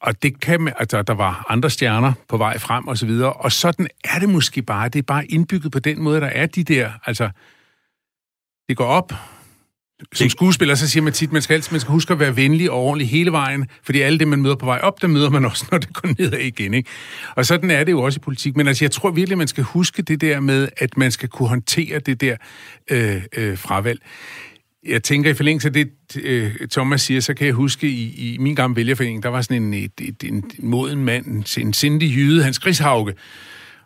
[0.00, 3.32] Og det kan man, altså, der var andre stjerner på vej frem og så videre,
[3.32, 4.88] og sådan er det måske bare.
[4.88, 7.30] Det er bare indbygget på den måde, der er de der, altså,
[8.68, 9.12] det går op,
[10.14, 12.70] som skuespiller, så siger man tit, man skal, altid, man skal huske at være venlig
[12.70, 15.44] og ordentlig hele vejen, fordi alle det, man møder på vej op, der møder man
[15.44, 16.74] også, når det går nedad igen.
[16.74, 16.90] Ikke?
[17.36, 18.56] Og sådan er det jo også i politik.
[18.56, 21.48] Men altså, jeg tror virkelig, man skal huske det der med, at man skal kunne
[21.48, 22.36] håndtere det der
[22.90, 24.00] øh, øh, fravalg.
[24.86, 25.90] Jeg tænker i forlængelse af det,
[26.22, 29.62] øh, Thomas siger, så kan jeg huske, i, i min gamle vælgerforening, der var sådan
[29.62, 33.14] en, et, et, en, en moden mand, en, en sindig jyde, Hans Grishauge,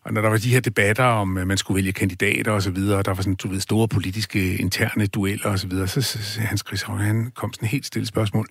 [0.04, 2.70] og når der var de her debatter om, at man skulle vælge kandidater og så
[2.70, 6.02] videre, og der var sådan, du ved, store politiske interne dueller og så videre, så,
[6.02, 8.46] så, så Hans Christian, han kom sådan helt stille spørgsmål.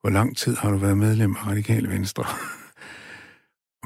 [0.00, 2.24] Hvor lang tid har du været medlem af Radikale Venstre?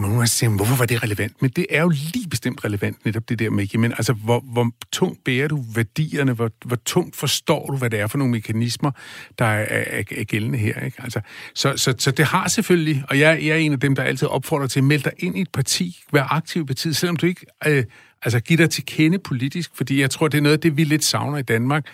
[0.01, 1.43] Man må sige, hvorfor var det relevant?
[1.43, 4.71] Men det er jo lige bestemt relevant, netop det der med, jamen, altså, hvor, hvor
[4.93, 6.33] tungt bærer du værdierne?
[6.33, 8.91] Hvor, hvor tungt forstår du, hvad det er for nogle mekanismer,
[9.39, 10.81] der er, er, er gældende her?
[10.81, 11.03] Ikke?
[11.03, 11.21] Altså,
[11.55, 14.29] så, så, så det har selvfølgelig, og jeg, jeg er en af dem, der altid
[14.29, 17.27] opfordrer til at melde dig ind i et parti, vær aktiv i partiet, selvom du
[17.27, 17.85] ikke øh,
[18.23, 20.85] altså, giver dig til kende politisk, fordi jeg tror, det er noget af det, vi
[20.85, 21.87] lidt savner i Danmark.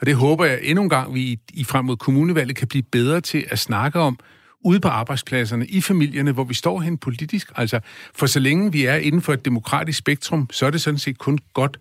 [0.00, 2.82] Og det håber jeg endnu en gang, vi i, i frem mod kommunevalget kan blive
[2.82, 4.18] bedre til at snakke om,
[4.64, 7.52] ude på arbejdspladserne, i familierne, hvor vi står hen politisk.
[7.56, 7.80] Altså,
[8.14, 11.18] for så længe vi er inden for et demokratisk spektrum, så er det sådan set
[11.18, 11.78] kun godt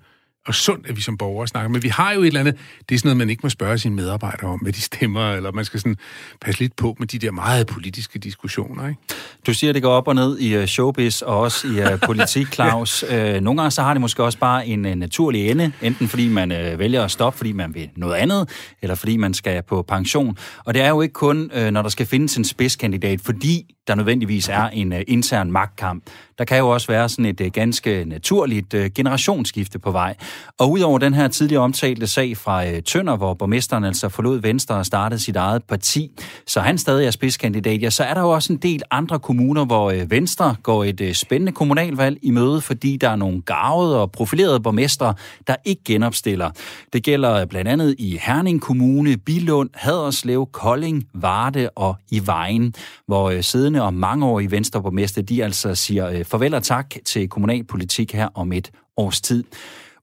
[0.48, 1.70] og sundt, at vi som borgere snakker.
[1.70, 2.56] Men vi har jo et eller andet,
[2.90, 5.52] det er sådan noget, man ikke må spørge sine medarbejdere om, hvad de stemmer, eller
[5.52, 5.96] man skal sådan
[6.42, 8.88] passe lidt på med de der meget politiske diskussioner.
[8.88, 9.00] Ikke?
[9.48, 12.00] Du siger, at det går op og ned i øh, showbiz og også i uh,
[12.06, 13.04] politik, Claus.
[13.10, 13.38] ja.
[13.38, 16.50] uh, nogle gange så har det måske også bare en naturlig ende, enten fordi man
[16.78, 18.50] vælger at stoppe, fordi man vil noget andet,
[18.82, 20.38] eller fordi man skal på pension.
[20.66, 24.50] Og det er jo ikke kun, når der skal findes en spidskandidat, fordi der nødvendigvis
[24.50, 26.04] er en intern magtkamp.
[26.38, 30.16] Der kan jo også være sådan et ganske naturligt generationsskifte på vej.
[30.60, 34.76] Og udover den her tidligere omtalte sag fra øh, Tønder, hvor borgmesteren altså forlod Venstre
[34.76, 36.12] og startede sit eget parti,
[36.48, 39.66] så han stadig er spidskandidat, ja, så er der jo også en del andre kommuner,
[39.66, 44.02] hvor øh, Venstre går et øh, spændende kommunalvalg i møde, fordi der er nogle garvede
[44.02, 45.14] og profilerede borgmestre,
[45.48, 46.52] der ikke genopstiller.
[46.94, 52.74] Det gælder blandt andet i Herning Kommune, Bilund, Haderslev, Kolding, Varde og i Vejen,
[53.08, 58.14] hvor uh, siddende og mangeårige Venstreborgmester, de altså siger uh, farvel og tak til kommunalpolitik
[58.14, 59.44] her om et års tid.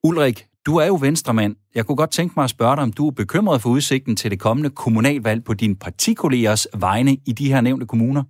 [0.04, 1.56] Ulrik, du er jo venstremand.
[1.74, 4.30] Jeg kunne godt tænke mig at spørge dig, om du er bekymret for udsigten til
[4.30, 8.22] det kommende kommunalvalg på dine partikollegers vegne i de her nævnte kommuner?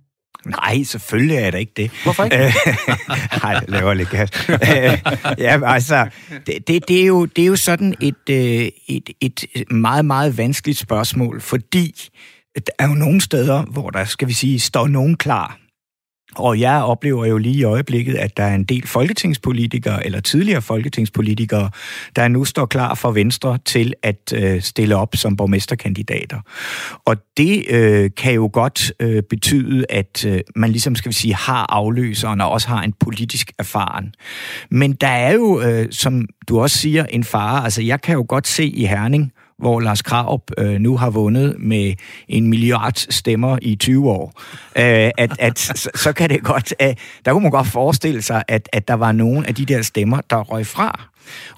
[0.45, 1.91] Nej, selvfølgelig er det ikke det.
[2.03, 2.37] Hvorfor ikke?
[3.43, 4.49] Nej, jeg laver lidt gas.
[5.45, 6.09] ja, altså,
[6.47, 8.29] det, det, det, er jo, det er jo sådan et,
[8.87, 12.09] et, et meget, meget vanskeligt spørgsmål, fordi
[12.55, 15.60] der er jo nogle steder, hvor der, skal vi sige, står nogen klar.
[16.35, 20.61] Og jeg oplever jo lige i øjeblikket, at der er en del folketingspolitikere, eller tidligere
[20.61, 21.69] folketingspolitikere,
[22.15, 26.39] der nu står klar for Venstre til at øh, stille op som borgmesterkandidater.
[27.05, 31.35] Og det øh, kan jo godt øh, betyde, at øh, man ligesom, skal vi sige,
[31.35, 34.13] har afløseren og også har en politisk erfaren.
[34.71, 37.63] Men der er jo, øh, som du også siger, en fare.
[37.63, 39.31] Altså, jeg kan jo godt se i Herning,
[39.61, 41.93] hvor Lars Kraup øh, nu har vundet med
[42.27, 44.33] en milliard stemmer i 20 år,
[44.77, 46.95] øh, at, at så, så kan det godt, øh,
[47.25, 50.21] der kunne man godt forestille sig, at, at der var nogen af de der stemmer,
[50.29, 51.11] der røg fra.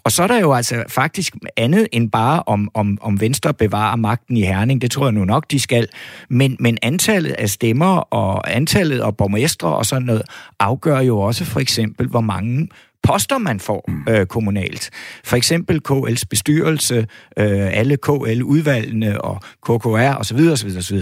[0.04, 3.95] Og så er der jo altså faktisk andet end bare om, om, om Venstre bevarer
[3.95, 5.88] magten i Herning, det tror jeg nu nok, de skal,
[6.30, 10.24] men, men antallet af stemmer og antallet af borgmestre og sådan noget
[10.60, 12.68] afgør jo også for eksempel, hvor mange
[13.04, 14.89] poster, man får øh, kommunalt.
[15.24, 20.38] For eksempel KL's bestyrelse, øh, alle KL-udvalgene og KKR osv.
[20.38, 20.99] osv., osv.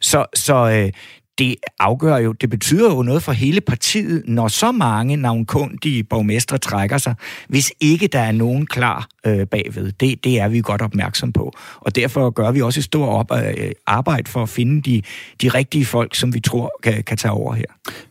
[0.00, 0.92] Så, så øh,
[1.38, 6.58] det afgør jo, det betyder jo noget for hele partiet, når så mange navnkundige borgmestre
[6.58, 7.14] trækker sig,
[7.48, 9.92] hvis ikke der er nogen klar øh, bagved.
[9.92, 11.52] Det, det er vi godt opmærksom på.
[11.80, 15.02] Og derfor gør vi også et stort op, øh, arbejde for at finde de,
[15.42, 17.64] de rigtige folk, som vi tror kan, kan tage over her.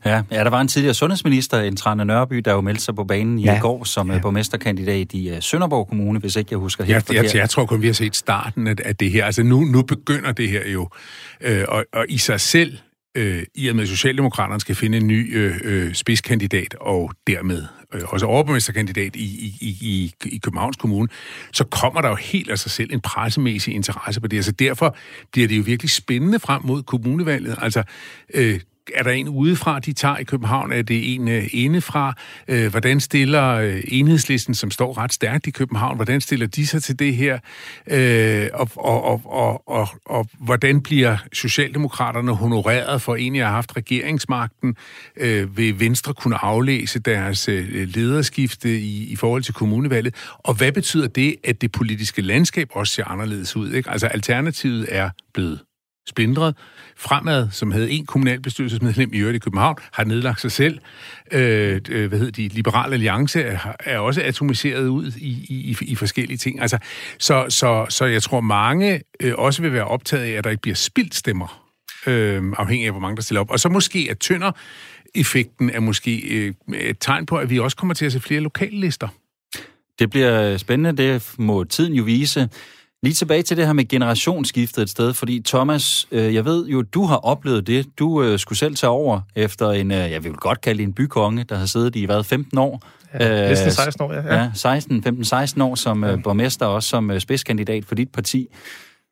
[0.06, 3.04] Ja, ja, der var en tidligere sundhedsminister, en Trane Nørby, der jo meldte sig på
[3.04, 3.58] banen ja.
[3.58, 4.20] i går som ja.
[4.20, 7.34] borgmesterkandidat i uh, Sønderborg Kommune, hvis ikke jeg husker helt ja, forkert.
[7.34, 9.26] Jeg, jeg tror kun, vi har set starten af, af det her.
[9.26, 10.90] Altså nu, nu begynder det her jo,
[11.42, 12.78] øh, og, og i sig selv
[13.16, 17.66] øh, i og med, at Socialdemokraterne skal finde en ny øh, øh, spidskandidat, og dermed
[17.93, 21.07] øh, også overborgmesterkandidat i, i, i, i Københavns Kommune,
[21.53, 24.38] så kommer der jo helt af sig selv en pressemæssig interesse på det.
[24.38, 24.97] Altså derfor
[25.32, 27.57] bliver det jo virkelig spændende frem mod kommunevalget.
[27.61, 27.84] Altså,
[28.34, 28.59] øh,
[28.94, 30.72] er der en udefra, de tager i København?
[30.72, 32.14] Er det en øh, indefra?
[32.48, 36.84] Øh, hvordan stiller øh, enhedslisten, som står ret stærkt i København, hvordan stiller de sig
[36.84, 37.40] til det her?
[38.54, 43.78] Og, og, og, og, og, og hvordan bliver Socialdemokraterne honoreret for egentlig at have haft
[43.78, 44.76] regeringsmagten?
[45.56, 50.16] Vil Venstre kunne aflæse deres lederskifte i, i forhold til kommunevalget?
[50.38, 53.72] Og hvad betyder det, at det politiske landskab også ser anderledes ud?
[53.72, 53.90] Ikke?
[53.90, 55.60] Altså alternativet er blevet
[56.10, 56.56] splindret.
[56.97, 60.80] Fremad, som havde en kommunalbestyrelsesmedlem i øvrigt i København, har nedlagt sig selv.
[61.32, 62.47] Øh, øh, hvad hedder de?
[62.47, 66.62] Liberale Alliance er, er også atomiseret ud i, i, i forskellige ting.
[66.62, 66.78] Altså,
[67.20, 70.62] så, så, så jeg tror, mange øh, også vil være optaget af, at der ikke
[70.62, 71.66] bliver spildt stemmer,
[72.08, 73.51] øh, afhængig af, hvor mange der stiller op.
[73.51, 74.51] Og så måske at tønder
[75.16, 78.41] effekten er måske øh, et tegn på, at vi også kommer til at se flere
[78.41, 79.08] lokallister.
[79.99, 82.49] Det bliver spændende, det må tiden jo vise.
[83.06, 86.82] Lige tilbage til det her med generationsskiftet et sted, fordi Thomas, øh, jeg ved jo,
[86.82, 87.99] du har oplevet det.
[87.99, 90.93] Du øh, skulle selv tage over efter en, øh, jeg vil godt kalde det en
[90.93, 92.82] bykonge, der har siddet i, hvad, 15 år?
[93.20, 94.36] Ja, næsten 16 år, ja.
[94.36, 96.16] Ja, 16, 15-16 år som ja.
[96.16, 98.47] borgmester, også som spidskandidat for dit parti.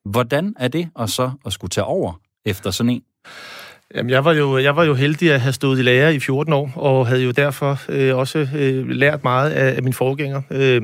[0.06, 3.02] Hvordan er det og så at skulle tage over efter sådan en?
[3.96, 6.54] Jamen, jeg var, jo, jeg var jo heldig at have stået i lære i 14
[6.54, 10.42] år, og havde jo derfor øh, også øh, lært meget af, af mine forgængere.
[10.52, 10.82] Øh,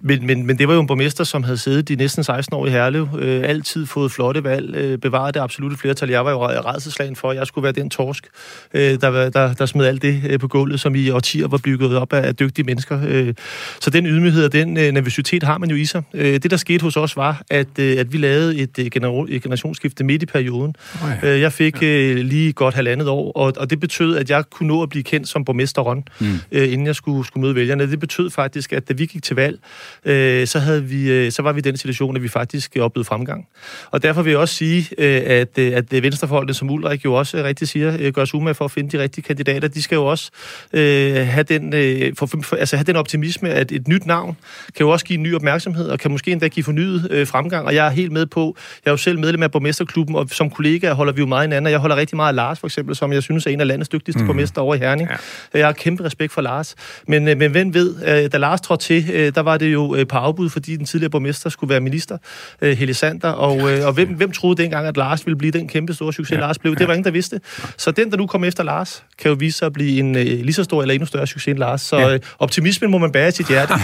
[0.00, 2.66] men, men, men det var jo en borgmester, som havde siddet de næsten 16 år
[2.66, 6.10] i Herlev, øh, altid fået flotte valg, øh, bevaret det absolute flertal.
[6.10, 8.26] Jeg var jo redselslagen for, at jeg skulle være den torsk,
[8.74, 11.96] øh, der, der, der smed alt det øh, på gulvet, som i årtier var bygget
[11.96, 13.00] op af, af dygtige mennesker.
[13.08, 13.34] Øh,
[13.80, 16.02] så den ydmyghed og den øh, nervøsitet har man jo i sig.
[16.14, 18.84] Øh, det, der skete hos os, var, at, øh, at vi lavede et, øh,
[19.28, 20.74] et generationsskifte midt i perioden.
[21.02, 21.34] Oh ja.
[21.34, 24.66] øh, jeg fik øh, lige godt halvandet år, og, og det betød, at jeg kunne
[24.66, 26.26] nå at blive kendt som borgmesteren, mm.
[26.52, 27.90] øh, inden jeg skulle, skulle møde vælgerne.
[27.90, 29.58] Det betød faktisk, at da vi gik til valg,
[30.04, 33.06] øh, så, havde vi, øh, så var vi i den situation, at vi faktisk oplevede
[33.06, 33.46] fremgang.
[33.90, 37.36] Og derfor vil jeg også sige, øh, at, øh, at venstrefolkene, som Ulrik jo også
[37.36, 39.68] rigtig siger, øh, gør sig umage for at finde de rigtige kandidater.
[39.68, 40.30] De skal jo også
[40.72, 44.36] øh, have, den, øh, for, for, altså have den optimisme, at et nyt navn
[44.76, 47.66] kan jo også give ny opmærksomhed, og kan måske endda give fornyet øh, fremgang.
[47.66, 50.50] Og jeg er helt med på, jeg er jo selv medlem af borgmesterklubben, og som
[50.50, 52.96] kollega holder vi jo meget hinanden, og jeg holder rigtig meget af Lars, for eksempel,
[52.96, 54.26] som jeg synes er en af landets dygtigste mm.
[54.26, 55.08] borgmester over i Herning.
[55.54, 55.58] Ja.
[55.58, 56.74] Jeg har kæmpe respekt for Lars.
[57.08, 60.04] Men, øh, men hvem ved, øh, da Lars trådte til, øh, der var det jo
[60.08, 62.18] på afbud, fordi den tidligere borgmester skulle være minister,
[62.62, 66.12] Helle Sander, og, og hvem, hvem troede dengang, at Lars ville blive den kæmpe store
[66.12, 66.40] succes, ja.
[66.40, 66.76] Lars blev?
[66.76, 67.40] Det var ingen, der vidste.
[67.76, 70.52] Så den, der nu kommer efter Lars, kan jo vise sig at blive en lige
[70.52, 71.80] så stor eller endnu større succes end Lars.
[71.80, 72.18] Så ja.
[72.38, 73.74] optimismen må man bære i sit hjerte.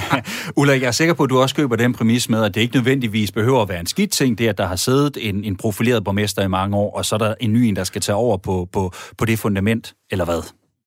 [0.56, 2.76] Ulla, jeg er sikker på, at du også køber den præmis med, at det ikke
[2.76, 6.04] nødvendigvis behøver at være en skidt ting, det at der har siddet en, en profileret
[6.04, 8.68] borgmester i mange år, og så er der en ny der skal tage over på,
[8.72, 10.42] på, på det fundament, eller hvad?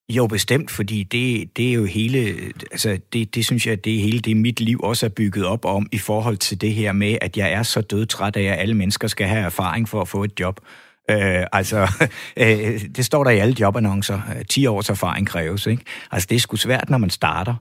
[0.09, 2.35] Jo, bestemt, fordi det, det er jo hele,
[2.71, 5.65] altså det, det synes jeg, det er hele det, mit liv også er bygget op
[5.65, 8.73] om i forhold til det her med, at jeg er så dødtræt af, at alle
[8.73, 10.59] mennesker skal have erfaring for at få et job.
[11.09, 11.87] Øh, altså,
[12.37, 14.21] øh, det står der i alle jobannoncer.
[14.37, 15.83] Øh, 10 års erfaring kræves, ikke?
[16.11, 17.55] Altså, det er sgu svært, når man starter.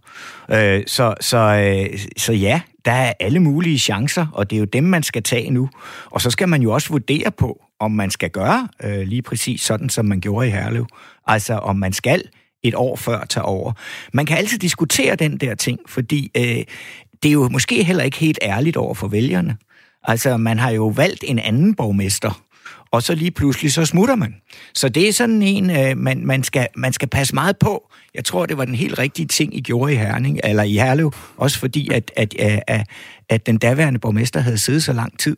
[0.50, 4.66] Øh, så, så, øh, så ja, der er alle mulige chancer, og det er jo
[4.66, 5.70] dem, man skal tage nu.
[6.10, 9.62] Og så skal man jo også vurdere på, om man skal gøre øh, lige præcis
[9.62, 10.86] sådan, som man gjorde i Herlev.
[11.26, 12.22] Altså, om man skal
[12.62, 13.72] et år før tage over.
[14.12, 16.64] Man kan altid diskutere den der ting, fordi øh,
[17.22, 19.56] det er jo måske heller ikke helt ærligt over for vælgerne.
[20.02, 22.42] Altså, man har jo valgt en anden borgmester,
[22.92, 24.34] og så lige pludselig så smutter man.
[24.74, 27.90] Så det er sådan en, øh, man, man, skal, man skal passe meget på.
[28.14, 31.14] Jeg tror, det var den helt rigtige ting, I gjorde i Herning, eller i Herlev,
[31.36, 32.86] også fordi, at, at, øh, at,
[33.28, 35.36] at den daværende borgmester havde siddet så lang tid.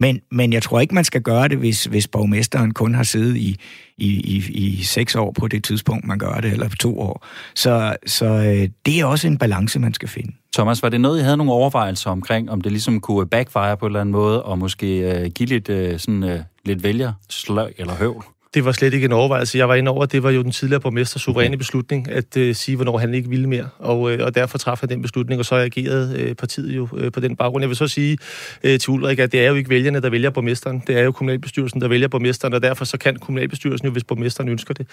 [0.00, 3.36] Men, men jeg tror ikke, man skal gøre det, hvis, hvis borgmesteren kun har siddet
[3.36, 3.56] i,
[3.98, 7.26] i, i, i seks år på det tidspunkt, man gør det, eller på to år.
[7.54, 10.32] Så, så øh, det er også en balance, man skal finde.
[10.54, 13.86] Thomas, var det noget, I havde nogle overvejelser omkring, om det ligesom kunne backfire på
[13.86, 17.74] en eller anden måde, og måske øh, give lidt, øh, sådan, øh, lidt vælger, sløg
[17.78, 18.24] eller høvl?
[18.54, 19.58] Det var slet ikke en overvejelse.
[19.58, 22.76] Jeg var inde over, det var jo den tidligere borgmesters suveræne beslutning at uh, sige,
[22.76, 23.68] hvornår han ikke ville mere.
[23.78, 27.12] Og, uh, og derfor træffede han den beslutning, og så agerede uh, partiet jo uh,
[27.12, 27.62] på den baggrund.
[27.62, 28.18] Jeg vil så sige
[28.64, 30.82] uh, til Ulrik, at det er jo ikke vælgerne, der vælger borgmesteren.
[30.86, 34.48] Det er jo kommunalbestyrelsen, der vælger borgmesteren, og derfor så kan kommunalbestyrelsen jo, hvis borgmesteren
[34.48, 34.86] ønsker det,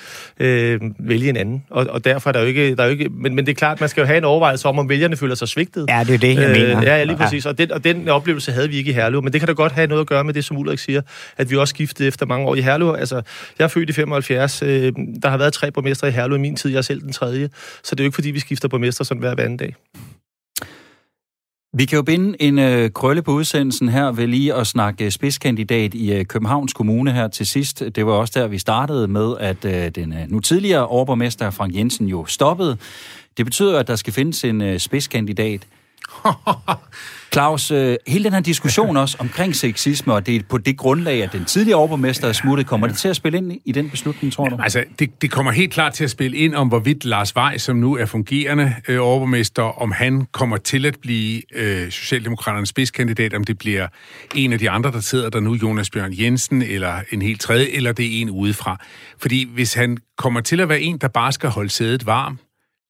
[0.82, 1.64] uh, vælge en anden.
[1.70, 2.76] Og, og derfor er der jo ikke...
[2.76, 4.68] Der er jo ikke men, men det er klart, man skal jo have en overvejelse
[4.68, 5.86] om, om vælgerne føler sig svigtet.
[5.90, 6.82] Ja, det er det, jeg uh, mener.
[6.82, 7.46] Ja, lige præcis.
[7.46, 9.24] Og den, og den oplevelse havde vi ikke i Herlev.
[9.24, 11.02] Men det kan da godt have noget at gøre med det, som Ulrik siger,
[11.38, 12.96] at vi også skiftede efter mange år i Herlev.
[13.00, 13.22] Altså,
[13.60, 14.94] jeg er født i 75 Øh,
[15.24, 16.72] der har været tre borgmestre i Herlev i min tid.
[16.72, 17.50] Jeg er selv den tredje.
[17.84, 19.76] Så det er jo ikke, fordi vi skifter borgmester sådan hver anden dag.
[21.78, 25.12] Vi kan jo binde en øh, krølle på udsendelsen her ved lige at snakke øh,
[25.12, 27.84] spidskandidat i øh, Københavns Kommune her til sidst.
[27.96, 31.76] Det var også der, vi startede med, at øh, den øh, nu tidligere overborgmester Frank
[31.76, 32.78] Jensen jo stoppede.
[33.38, 35.68] Det betyder, at der skal findes en øh, spidskandidat.
[37.36, 41.24] Claus, øh, hele den her diskussion også omkring sexisme, og det er på det grundlag,
[41.24, 44.34] at den tidligere overborgmester er smuttet, kommer det til at spille ind i den beslutning,
[44.34, 44.58] tror du?
[44.64, 47.76] Altså, det, det kommer helt klart til at spille ind om, hvorvidt Lars Vej, som
[47.76, 53.44] nu er fungerende øh, overborgmester, om han kommer til at blive øh, Socialdemokraternes spidskandidat, om
[53.44, 53.88] det bliver
[54.36, 57.68] en af de andre, der sidder der nu, Jonas Bjørn Jensen, eller en helt tredje,
[57.68, 58.78] eller det er en udefra.
[59.18, 62.40] Fordi hvis han kommer til at være en, der bare skal holde sædet varm,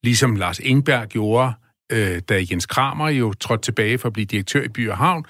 [0.03, 1.53] ligesom Lars Ingberg gjorde
[1.89, 5.25] øh, da Jens Kramer jo trådte tilbage for at blive direktør i By og Havn,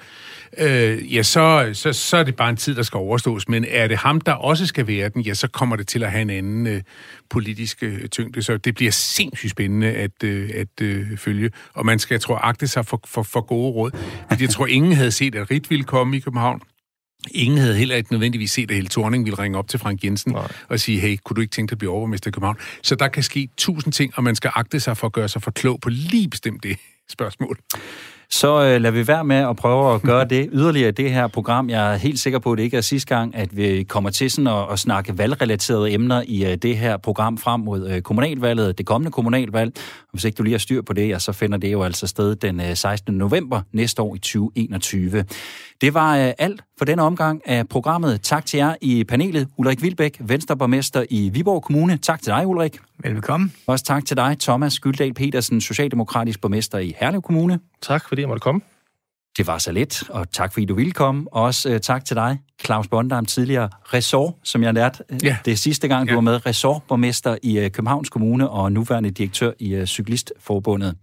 [0.58, 3.48] øh, ja, så, så, så er det bare en tid, der skal overstås.
[3.48, 6.12] Men er det ham, der også skal være den, ja, så kommer det til at
[6.12, 6.82] have en anden øh,
[7.30, 8.44] politisk øh, tyngde.
[8.44, 11.52] Så det bliver sindssygt spændende at, øh, at øh, følge.
[11.74, 13.92] Og man skal, jeg tror, agte sig for, for, for gode råd.
[14.30, 16.62] Fordi jeg tror, ingen havde set, at Rit ville komme i København.
[17.32, 20.32] Ingen havde heller ikke nødvendigvis set, at Helle Thorning ville ringe op til Frank Jensen
[20.32, 20.48] Nej.
[20.70, 22.58] og sige, hey, kunne du ikke tænke dig at blive overborgmester i København?
[22.84, 25.42] Så der kan ske tusind ting, og man skal agte sig for at gøre sig
[25.42, 26.78] for klog på lige bestemt det
[27.16, 27.60] spørgsmål
[28.30, 31.28] så øh, lad vi være med at prøve at gøre det yderligere i det her
[31.28, 31.70] program.
[31.70, 34.32] Jeg er helt sikker på, at det ikke er sidste gang, at vi kommer til
[34.32, 38.78] sådan at, at snakke valgrelaterede emner i øh, det her program frem mod øh, kommunalvalget,
[38.78, 39.72] det kommende kommunalvalg.
[39.78, 42.08] Og hvis ikke du lige har styr på det, ja, så finder det jo altså
[42.08, 43.14] sted den øh, 16.
[43.14, 45.26] november næste år i 2021.
[45.82, 48.22] Det var øh, alt for denne omgang af programmet.
[48.22, 49.48] Tak til jer i panelet.
[49.58, 51.98] Ulrik Vilbæk, Venstreborgmester i Viborg Kommune.
[51.98, 52.78] Tak til dig, Ulrik.
[53.00, 53.52] Velbekomme.
[53.68, 57.60] Også tak til dig, Thomas Gyldal Petersen, Socialdemokratisk borgmester i Herlev Kommune.
[57.82, 58.62] Tak, fordi jeg måtte komme.
[59.38, 61.26] Det var så let, og tak fordi du ville komme.
[61.32, 65.38] Og også uh, tak til dig, Claus Bondam, tidligere ressort, som jeg lærte uh, ja.
[65.46, 66.16] det sidste gang, du ja.
[66.16, 70.96] var med, ressortborgmester i uh, Københavns Kommune og nuværende direktør i uh, Cyklistforbundet.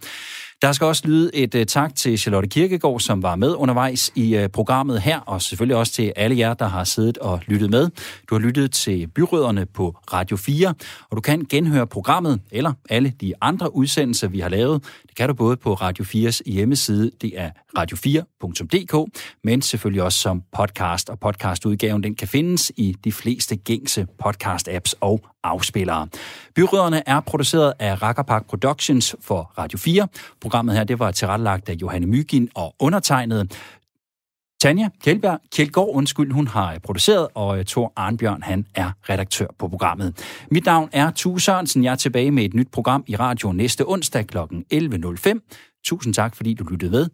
[0.62, 4.38] Der skal også lyde et uh, tak til Charlotte Kirkegaard, som var med undervejs i
[4.38, 7.90] uh, programmet her, og selvfølgelig også til alle jer, der har siddet og lyttet med.
[8.30, 10.74] Du har lyttet til Byrødderne på Radio 4,
[11.10, 14.84] og du kan genhøre programmet eller alle de andre udsendelser, vi har lavet.
[15.06, 20.42] Det kan du både på Radio 4's hjemmeside, det er radio4.dk, men selvfølgelig også som
[20.52, 26.08] podcast, og podcastudgaven den kan findes i de fleste gængse podcast-apps og afspillere.
[26.54, 30.08] Byrødderne er produceret af Rackerpark Productions for Radio 4.
[30.40, 33.58] Programmet her det var tilrettelagt af Johanne Mygin og undertegnet.
[34.62, 39.46] Tanja Kjeldberg, Kjeldgaard, undskyld, hun har øh, produceret, og øh, Thor Arnbjørn, han er redaktør
[39.58, 40.14] på programmet.
[40.50, 41.84] Mit navn er Tue Sørensen.
[41.84, 44.38] Jeg er tilbage med et nyt program i radio næste onsdag kl.
[44.38, 45.82] 11.05.
[45.84, 47.06] Tusind tak, fordi du lyttede med.